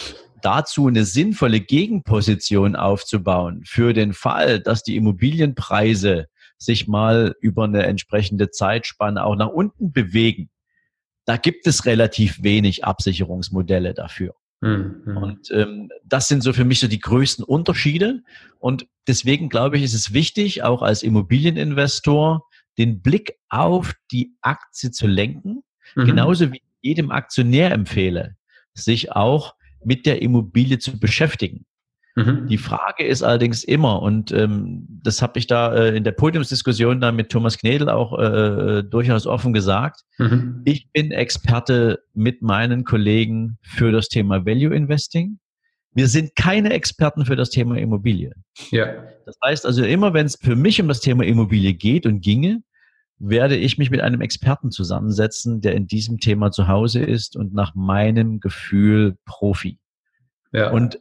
dazu 0.43 0.87
eine 0.87 1.05
sinnvolle 1.05 1.61
Gegenposition 1.61 2.77
aufzubauen 2.77 3.63
für 3.65 3.93
den 3.93 4.13
Fall, 4.13 4.61
dass 4.61 4.83
die 4.83 4.97
Immobilienpreise 4.97 6.27
sich 6.59 6.89
mal 6.89 7.35
über 7.41 7.65
eine 7.65 7.85
entsprechende 7.85 8.51
Zeitspanne 8.51 9.25
auch 9.25 9.37
nach 9.37 9.49
unten 9.49 9.93
bewegen. 9.93 10.51
Da 11.25 11.37
gibt 11.37 11.67
es 11.67 11.87
relativ 11.87 12.43
wenig 12.43 12.85
Absicherungsmodelle 12.85 13.95
dafür. 13.95 14.35
Mhm. 14.61 15.17
Und 15.17 15.51
ähm, 15.53 15.91
das 16.05 16.29
sind 16.29 16.43
so 16.43 16.53
für 16.53 16.65
mich 16.65 16.81
so 16.81 16.89
die 16.89 17.01
größten 17.01 17.45
Unterschiede. 17.45 18.23
Und 18.59 18.87
deswegen 19.07 19.49
glaube 19.49 19.79
ich, 19.79 19.85
ist 19.85 19.95
es 19.95 20.13
wichtig, 20.13 20.63
auch 20.63 20.83
als 20.83 21.03
Immobilieninvestor 21.03 22.47
den 22.81 23.01
Blick 23.03 23.35
auf 23.49 23.95
die 24.11 24.33
Aktie 24.41 24.91
zu 24.91 25.07
lenken, 25.07 25.63
Mhm. 25.95 26.05
genauso 26.07 26.51
wie 26.53 26.57
ich 26.57 26.63
jedem 26.83 27.11
Aktionär 27.11 27.73
empfehle, 27.73 28.37
sich 28.75 29.13
auch 29.13 29.55
mit 29.85 30.07
der 30.07 30.23
Immobilie 30.23 30.79
zu 30.79 30.99
beschäftigen. 30.99 31.67
Mhm. 32.17 32.47
Die 32.49 32.59
Frage 32.59 33.05
ist 33.05 33.23
allerdings 33.23 33.63
immer, 33.65 34.03
und 34.03 34.33
ähm, 34.33 34.87
das 35.03 35.23
habe 35.23 35.39
ich 35.39 35.47
da 35.47 35.73
äh, 35.75 35.97
in 35.97 36.03
der 36.05 36.13
Podiumsdiskussion 36.13 37.01
da 37.01 37.13
mit 37.13 37.29
Thomas 37.31 37.57
Knedel 37.59 37.89
auch 37.89 38.19
äh, 38.19 38.83
durchaus 38.83 39.27
offen 39.27 39.53
gesagt, 39.53 40.01
Mhm. 40.19 40.63
ich 40.65 40.91
bin 40.93 41.13
Experte 41.13 42.03
mit 42.15 42.43
meinen 42.43 42.85
Kollegen 42.85 43.59
für 43.63 43.93
das 43.93 44.09
Thema 44.09 44.45
Value 44.47 44.75
Investing. 44.75 45.39
Wir 45.93 46.07
sind 46.09 46.37
keine 46.37 46.73
Experten 46.73 47.25
für 47.27 47.37
das 47.37 47.51
Thema 47.51 47.77
Immobilie. 47.79 48.33
Ja. 48.71 48.87
Das 49.27 49.37
heißt 49.45 49.67
also, 49.67 49.83
immer 49.85 50.15
wenn 50.15 50.27
es 50.27 50.37
für 50.41 50.57
mich 50.57 50.81
um 50.81 50.89
das 50.89 51.01
Thema 51.01 51.25
Immobilie 51.25 51.75
geht 51.75 52.07
und 52.07 52.21
ginge, 52.21 52.63
werde 53.21 53.57
ich 53.57 53.79
mich 53.79 53.91
mit 53.91 54.01
einem 54.01 54.23
Experten 54.23 54.71
zusammensetzen, 54.71 55.61
der 55.61 55.75
in 55.75 55.87
diesem 55.87 56.19
Thema 56.19 56.51
zu 56.51 56.67
Hause 56.67 57.01
ist 57.01 57.37
und 57.37 57.53
nach 57.53 57.75
meinem 57.75 58.41
Gefühl 58.41 59.17
Profi. 59.27 59.79
Ja. 60.53 60.71
Und 60.71 60.99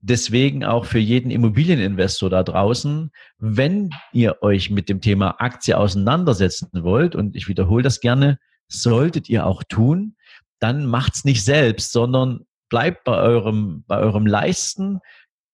deswegen 0.00 0.64
auch 0.64 0.84
für 0.84 0.98
jeden 0.98 1.30
Immobilieninvestor 1.30 2.28
da 2.28 2.42
draußen, 2.42 3.10
wenn 3.38 3.90
ihr 4.12 4.42
euch 4.42 4.68
mit 4.68 4.88
dem 4.88 5.00
Thema 5.00 5.40
Aktie 5.40 5.78
auseinandersetzen 5.78 6.68
wollt, 6.82 7.14
und 7.14 7.36
ich 7.36 7.48
wiederhole 7.48 7.84
das 7.84 8.00
gerne, 8.00 8.38
solltet 8.68 9.28
ihr 9.28 9.46
auch 9.46 9.62
tun, 9.62 10.16
dann 10.58 10.84
macht's 10.86 11.24
nicht 11.24 11.44
selbst, 11.44 11.92
sondern 11.92 12.40
bleibt 12.68 13.04
bei 13.04 13.16
eurem, 13.16 13.84
bei 13.86 13.98
eurem 13.98 14.26
Leisten, 14.26 14.98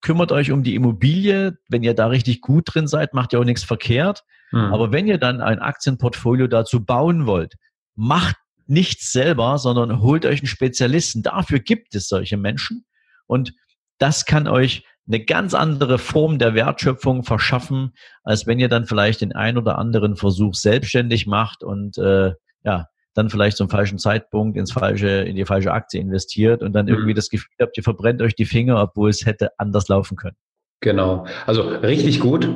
kümmert 0.01 0.33
euch 0.33 0.51
um 0.51 0.63
die 0.63 0.75
Immobilie. 0.75 1.59
Wenn 1.69 1.83
ihr 1.83 1.95
da 1.95 2.07
richtig 2.07 2.41
gut 2.41 2.75
drin 2.75 2.87
seid, 2.87 3.15
macht 3.15 3.33
ihr 3.33 3.41
auch 3.41 3.45
nichts 3.45 3.65
verkehrt. 3.65 4.25
Hm. 4.51 4.73
Aber 4.73 4.93
wenn 4.93 5.07
ihr 5.07 5.19
dann 5.19 5.41
ein 5.41 5.59
Aktienportfolio 5.59 6.47
dazu 6.47 6.85
bauen 6.85 7.27
wollt, 7.27 7.55
macht 7.95 8.37
nichts 8.67 9.13
selber, 9.13 9.59
sondern 9.59 10.01
holt 10.01 10.25
euch 10.25 10.41
einen 10.41 10.47
Spezialisten. 10.47 11.23
Dafür 11.23 11.59
gibt 11.59 11.95
es 11.95 12.09
solche 12.09 12.37
Menschen. 12.37 12.85
Und 13.27 13.53
das 13.99 14.25
kann 14.25 14.49
euch 14.49 14.85
eine 15.07 15.25
ganz 15.25 15.55
andere 15.55 15.99
Form 15.99 16.39
der 16.39 16.55
Wertschöpfung 16.55 17.25
verschaffen, 17.25 17.93
als 18.23 18.47
wenn 18.47 18.61
ihr 18.61 18.69
dann 18.69 18.87
vielleicht 18.87 19.21
den 19.21 19.33
ein 19.33 19.59
oder 19.59 19.79
anderen 19.79 20.17
Versuch 20.17 20.55
selbstständig 20.55 21.27
macht 21.27 21.65
und 21.65 21.99
äh, 21.99 22.33
ja, 22.63 22.87
dann 23.15 23.31
vielleicht 23.31 23.57
zum 23.57 23.69
falschen 23.69 23.99
Zeitpunkt 23.99 24.57
ins 24.57 24.73
falsche, 24.73 25.09
in 25.09 25.37
die 25.37 25.45
falsche 25.45 25.73
Aktie 25.73 26.01
investiert 26.01 26.63
und 26.63 26.73
dann 26.73 26.87
mhm. 26.87 26.93
irgendwie 26.93 27.15
das 27.15 27.29
Gefühl 27.29 27.55
habt, 27.61 27.77
ihr 27.77 27.83
verbrennt 27.83 28.23
euch 28.23 28.35
die 28.35 28.45
Finger, 28.45 28.81
obwohl 28.81 29.11
es 29.11 29.27
hätte 29.27 29.51
anders 29.59 29.89
laufen 29.89 30.17
können. 30.17 30.37
Genau. 30.81 31.27
Also 31.47 31.63
richtig 31.63 32.21
gut. 32.21 32.49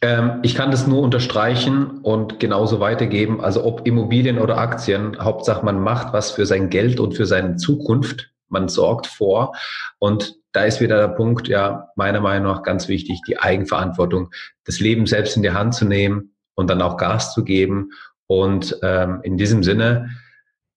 Ähm, 0.00 0.40
ich 0.42 0.54
kann 0.54 0.70
das 0.70 0.86
nur 0.86 1.02
unterstreichen 1.02 1.98
und 2.02 2.38
genauso 2.38 2.80
weitergeben. 2.80 3.40
Also 3.40 3.64
ob 3.64 3.86
Immobilien 3.86 4.38
oder 4.38 4.58
Aktien, 4.58 5.18
Hauptsache 5.18 5.64
man 5.64 5.80
macht 5.80 6.12
was 6.12 6.30
für 6.30 6.46
sein 6.46 6.70
Geld 6.70 7.00
und 7.00 7.14
für 7.14 7.26
seine 7.26 7.56
Zukunft. 7.56 8.30
Man 8.48 8.68
sorgt 8.68 9.06
vor. 9.06 9.54
Und 9.98 10.36
da 10.52 10.64
ist 10.64 10.80
wieder 10.80 10.98
der 10.98 11.08
Punkt, 11.08 11.48
ja, 11.48 11.88
meiner 11.96 12.20
Meinung 12.20 12.52
nach 12.52 12.62
ganz 12.62 12.88
wichtig, 12.88 13.20
die 13.26 13.38
Eigenverantwortung, 13.38 14.30
das 14.64 14.80
Leben 14.80 15.06
selbst 15.06 15.36
in 15.36 15.42
die 15.42 15.50
Hand 15.50 15.74
zu 15.74 15.84
nehmen 15.84 16.34
und 16.54 16.70
dann 16.70 16.80
auch 16.80 16.96
Gas 16.96 17.34
zu 17.34 17.44
geben. 17.44 17.90
Und 18.28 18.78
ähm, 18.82 19.20
in 19.24 19.36
diesem 19.36 19.64
Sinne 19.64 20.10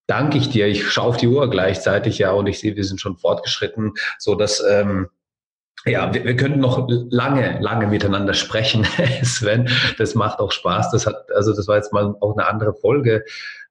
danke 0.08 0.38
ich 0.38 0.50
dir. 0.50 0.68
Ich 0.68 0.90
schaue 0.90 1.10
auf 1.10 1.18
die 1.18 1.28
Uhr 1.28 1.50
gleichzeitig, 1.50 2.18
ja, 2.18 2.32
und 2.32 2.48
ich 2.48 2.60
sehe, 2.60 2.76
wir 2.76 2.84
sind 2.84 3.00
schon 3.00 3.18
fortgeschritten, 3.18 3.94
so 4.18 4.36
dass 4.36 4.64
ähm, 4.68 5.10
ja, 5.86 6.14
wir, 6.14 6.24
wir 6.24 6.36
könnten 6.36 6.60
noch 6.60 6.88
lange, 7.10 7.60
lange 7.60 7.88
miteinander 7.88 8.34
sprechen, 8.34 8.86
Sven. 9.24 9.70
Das 9.98 10.16
macht 10.16 10.40
auch 10.40 10.52
Spaß. 10.52 10.92
Das 10.92 11.06
hat, 11.06 11.32
also 11.36 11.56
das 11.56 11.68
war 11.68 11.76
jetzt 11.76 11.94
mal 11.94 12.16
auch 12.22 12.38
eine 12.38 12.48
andere 12.48 12.74
Folge 12.74 13.26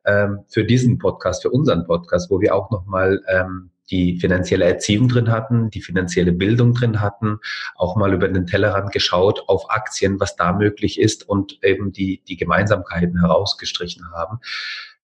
ähm, 0.05 0.41
für 0.49 0.65
diesen 0.65 0.99
Podcast, 0.99 1.43
für 1.43 1.51
unseren 1.51 1.87
Podcast, 1.87 2.31
wo 2.31 2.41
wir 2.41 2.55
auch 2.55 2.71
nochmal 2.71 3.23
ähm, 3.29 3.70
die 3.91 4.19
finanzielle 4.19 4.65
Erziehung 4.65 5.09
drin 5.09 5.31
hatten, 5.31 5.71
die 5.71 5.83
finanzielle 5.83 6.33
Bildung 6.33 6.75
drin 6.75 7.01
hatten, 7.01 7.39
auch 7.75 7.97
mal 7.97 8.13
über 8.15 8.29
den 8.29 8.47
Tellerrand 8.47 8.93
geschaut 8.93 9.45
auf 9.49 9.71
Aktien, 9.71 10.21
was 10.21 10.37
da 10.37 10.53
möglich 10.53 10.99
ist 10.99 11.29
und 11.29 11.63
eben 11.63 11.93
die, 11.93 12.23
die 12.27 12.37
Gemeinsamkeiten 12.37 13.21
herausgestrichen 13.21 14.11
haben. 14.13 14.39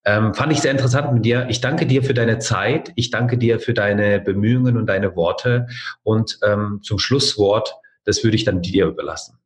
Ähm, 0.04 0.34
fand 0.34 0.52
ich 0.52 0.60
sehr 0.60 0.70
interessant 0.70 1.12
mit 1.12 1.24
dir. 1.24 1.46
Ich 1.48 1.60
danke 1.60 1.84
dir 1.84 2.04
für 2.04 2.14
deine 2.14 2.38
Zeit. 2.38 2.92
Ich 2.94 3.10
danke 3.10 3.38
dir 3.38 3.58
für 3.58 3.74
deine 3.74 4.20
Bemühungen 4.20 4.76
und 4.76 4.86
deine 4.86 5.16
Worte. 5.16 5.66
Und 6.04 6.38
ähm, 6.44 6.78
zum 6.82 7.00
Schlusswort, 7.00 7.74
das 8.04 8.22
würde 8.22 8.36
ich 8.36 8.44
dann 8.44 8.62
dir 8.62 8.86
überlassen. 8.86 9.36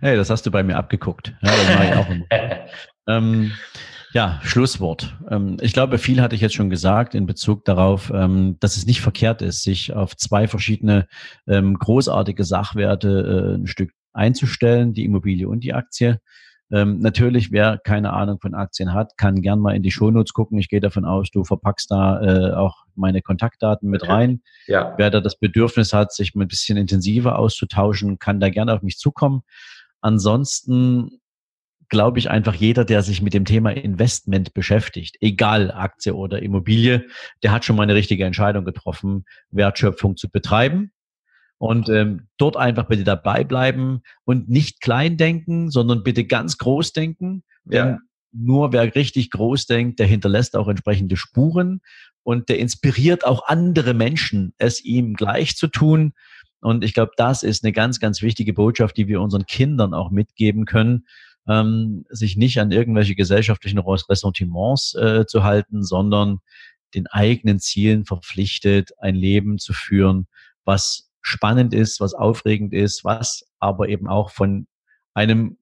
hey, 0.00 0.16
das 0.16 0.30
hast 0.30 0.46
du 0.46 0.50
bei 0.50 0.62
mir 0.62 0.76
abgeguckt. 0.76 1.34
Ja, 1.42 1.50
das 1.50 1.68
mache 1.68 1.84
ich 1.84 2.24
ähm, 3.08 3.52
ja, 4.12 4.40
Schlusswort. 4.42 5.16
Ähm, 5.30 5.56
ich 5.60 5.72
glaube, 5.72 5.98
viel 5.98 6.20
hatte 6.20 6.34
ich 6.34 6.40
jetzt 6.40 6.54
schon 6.54 6.70
gesagt 6.70 7.14
in 7.14 7.26
Bezug 7.26 7.64
darauf, 7.64 8.10
ähm, 8.14 8.56
dass 8.60 8.76
es 8.76 8.86
nicht 8.86 9.00
verkehrt 9.00 9.42
ist, 9.42 9.62
sich 9.62 9.92
auf 9.92 10.16
zwei 10.16 10.48
verschiedene 10.48 11.06
ähm, 11.46 11.78
großartige 11.78 12.44
Sachwerte 12.44 13.54
äh, 13.54 13.54
ein 13.56 13.66
Stück 13.66 13.92
einzustellen, 14.12 14.92
die 14.94 15.04
Immobilie 15.04 15.48
und 15.48 15.60
die 15.60 15.74
Aktie. 15.74 16.20
Ähm, 16.72 16.98
natürlich, 16.98 17.52
wer 17.52 17.78
keine 17.78 18.12
Ahnung 18.12 18.40
von 18.40 18.54
Aktien 18.54 18.92
hat, 18.92 19.16
kann 19.16 19.40
gern 19.40 19.60
mal 19.60 19.76
in 19.76 19.82
die 19.82 19.92
Shownotes 19.92 20.32
gucken. 20.32 20.58
Ich 20.58 20.68
gehe 20.68 20.80
davon 20.80 21.04
aus, 21.04 21.30
du 21.30 21.44
verpackst 21.44 21.90
da 21.90 22.20
äh, 22.20 22.54
auch 22.54 22.84
meine 22.96 23.22
Kontaktdaten 23.22 23.88
mit 23.88 24.08
rein. 24.08 24.42
Ja. 24.66 24.94
Wer 24.96 25.10
da 25.10 25.20
das 25.20 25.38
Bedürfnis 25.38 25.92
hat, 25.92 26.12
sich 26.12 26.34
ein 26.34 26.48
bisschen 26.48 26.76
intensiver 26.76 27.38
auszutauschen, 27.38 28.18
kann 28.18 28.40
da 28.40 28.48
gerne 28.48 28.72
auf 28.72 28.82
mich 28.82 28.98
zukommen. 28.98 29.42
Ansonsten 30.00 31.20
glaube 31.88 32.18
ich 32.18 32.30
einfach 32.30 32.54
jeder, 32.54 32.84
der 32.84 33.02
sich 33.02 33.22
mit 33.22 33.34
dem 33.34 33.44
Thema 33.44 33.70
Investment 33.70 34.54
beschäftigt, 34.54 35.16
egal 35.20 35.70
Aktie 35.70 36.14
oder 36.14 36.42
Immobilie, 36.42 37.06
der 37.42 37.52
hat 37.52 37.64
schon 37.64 37.76
mal 37.76 37.84
eine 37.84 37.94
richtige 37.94 38.24
Entscheidung 38.24 38.64
getroffen, 38.64 39.24
Wertschöpfung 39.50 40.16
zu 40.16 40.28
betreiben 40.30 40.92
und 41.58 41.88
ähm, 41.88 42.28
dort 42.36 42.56
einfach 42.56 42.86
bitte 42.86 43.04
dabei 43.04 43.44
bleiben 43.44 44.02
und 44.24 44.48
nicht 44.48 44.80
klein 44.80 45.16
denken, 45.16 45.70
sondern 45.70 46.02
bitte 46.02 46.24
ganz 46.24 46.58
groß 46.58 46.92
denken. 46.92 47.44
Ja. 47.64 47.84
Denn 47.84 47.98
nur 48.32 48.72
wer 48.72 48.94
richtig 48.94 49.30
groß 49.30 49.66
denkt, 49.66 49.98
der 49.98 50.06
hinterlässt 50.06 50.56
auch 50.56 50.68
entsprechende 50.68 51.16
Spuren 51.16 51.80
und 52.22 52.48
der 52.48 52.58
inspiriert 52.58 53.24
auch 53.24 53.46
andere 53.46 53.94
Menschen, 53.94 54.52
es 54.58 54.84
ihm 54.84 55.14
gleich 55.14 55.56
zu 55.56 55.68
tun. 55.68 56.12
Und 56.60 56.84
ich 56.84 56.92
glaube, 56.92 57.12
das 57.16 57.42
ist 57.42 57.64
eine 57.64 57.72
ganz, 57.72 58.00
ganz 58.00 58.20
wichtige 58.20 58.52
Botschaft, 58.52 58.96
die 58.96 59.08
wir 59.08 59.20
unseren 59.20 59.46
Kindern 59.46 59.94
auch 59.94 60.10
mitgeben 60.10 60.64
können, 60.64 61.06
ähm, 61.48 62.04
sich 62.08 62.36
nicht 62.36 62.58
an 62.60 62.70
irgendwelche 62.70 63.14
gesellschaftlichen 63.14 63.78
Ressentiments 63.78 64.94
äh, 64.94 65.26
zu 65.26 65.44
halten, 65.44 65.82
sondern 65.82 66.38
den 66.94 67.06
eigenen 67.06 67.58
Zielen 67.60 68.04
verpflichtet, 68.04 68.90
ein 68.98 69.14
Leben 69.14 69.58
zu 69.58 69.72
führen, 69.72 70.26
was 70.64 71.10
spannend 71.20 71.74
ist, 71.74 72.00
was 72.00 72.14
aufregend 72.14 72.72
ist, 72.72 73.04
was 73.04 73.44
aber 73.58 73.88
eben 73.88 74.08
auch 74.08 74.30
von 74.30 74.66
einem 75.14 75.58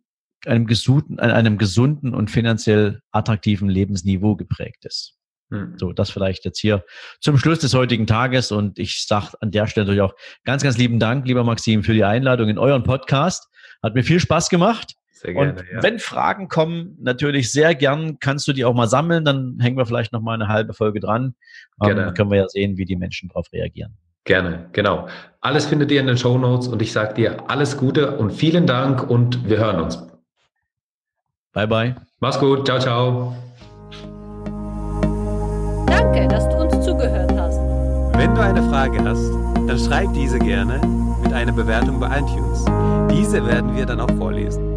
einem 0.46 0.66
gesunden, 0.66 1.18
einem 1.20 1.58
gesunden 1.58 2.14
und 2.14 2.30
finanziell 2.30 3.00
attraktiven 3.12 3.68
Lebensniveau 3.68 4.36
geprägt 4.36 4.84
ist. 4.84 5.14
Hm. 5.50 5.74
So, 5.78 5.92
das 5.92 6.10
vielleicht 6.10 6.44
jetzt 6.44 6.58
hier 6.58 6.84
zum 7.20 7.38
Schluss 7.38 7.60
des 7.60 7.74
heutigen 7.74 8.06
Tages. 8.06 8.52
Und 8.52 8.78
ich 8.78 9.06
sage 9.06 9.32
an 9.40 9.50
der 9.50 9.66
Stelle 9.66 9.86
natürlich 9.86 10.02
auch 10.02 10.14
ganz, 10.44 10.62
ganz 10.62 10.78
lieben 10.78 10.98
Dank, 10.98 11.26
lieber 11.26 11.44
Maxim, 11.44 11.82
für 11.82 11.94
die 11.94 12.04
Einladung 12.04 12.48
in 12.48 12.58
euren 12.58 12.82
Podcast. 12.82 13.48
Hat 13.82 13.94
mir 13.94 14.04
viel 14.04 14.20
Spaß 14.20 14.48
gemacht. 14.48 14.94
Sehr 15.24 15.34
gerne, 15.34 15.52
und 15.52 15.64
ja. 15.72 15.82
wenn 15.82 15.98
Fragen 15.98 16.48
kommen, 16.48 16.98
natürlich 17.00 17.50
sehr 17.50 17.74
gern, 17.74 18.18
kannst 18.20 18.46
du 18.46 18.52
die 18.52 18.64
auch 18.64 18.74
mal 18.74 18.88
sammeln. 18.88 19.24
Dann 19.24 19.58
hängen 19.58 19.78
wir 19.78 19.86
vielleicht 19.86 20.12
noch 20.12 20.20
mal 20.20 20.34
eine 20.34 20.48
halbe 20.48 20.74
Folge 20.74 21.00
dran. 21.00 21.34
Ähm, 21.82 21.96
dann 21.96 22.14
können 22.14 22.30
wir 22.30 22.38
ja 22.38 22.48
sehen, 22.48 22.76
wie 22.76 22.84
die 22.84 22.96
Menschen 22.96 23.30
darauf 23.30 23.50
reagieren. 23.52 23.96
Gerne, 24.24 24.68
genau. 24.72 25.08
Alles 25.40 25.66
findet 25.66 25.90
ihr 25.90 26.00
in 26.00 26.06
den 26.06 26.18
Show 26.18 26.36
Notes 26.36 26.68
und 26.68 26.82
ich 26.82 26.92
sage 26.92 27.14
dir 27.14 27.50
alles 27.50 27.76
Gute 27.76 28.16
und 28.16 28.32
vielen 28.32 28.66
Dank 28.66 29.08
und 29.08 29.48
wir 29.48 29.58
hören 29.58 29.80
uns. 29.80 30.02
Bye, 31.52 31.68
bye. 31.68 31.94
Mach's 32.20 32.38
gut. 32.38 32.66
Ciao, 32.66 32.78
ciao. 32.78 33.34
Danke, 35.86 36.28
dass 36.28 36.48
du 36.48 36.56
uns 36.56 36.84
zugehört 36.84 37.32
hast. 37.32 37.58
Wenn 38.18 38.34
du 38.34 38.42
eine 38.42 38.62
Frage 38.64 39.02
hast, 39.04 39.30
dann 39.68 39.78
schreib 39.78 40.12
diese 40.12 40.38
gerne 40.38 40.80
mit 41.22 41.32
einer 41.32 41.52
Bewertung 41.52 41.98
bei 41.98 42.18
iTunes. 42.18 42.64
Diese 43.10 43.46
werden 43.46 43.74
wir 43.74 43.86
dann 43.86 44.00
auch 44.00 44.10
vorlesen. 44.16 44.73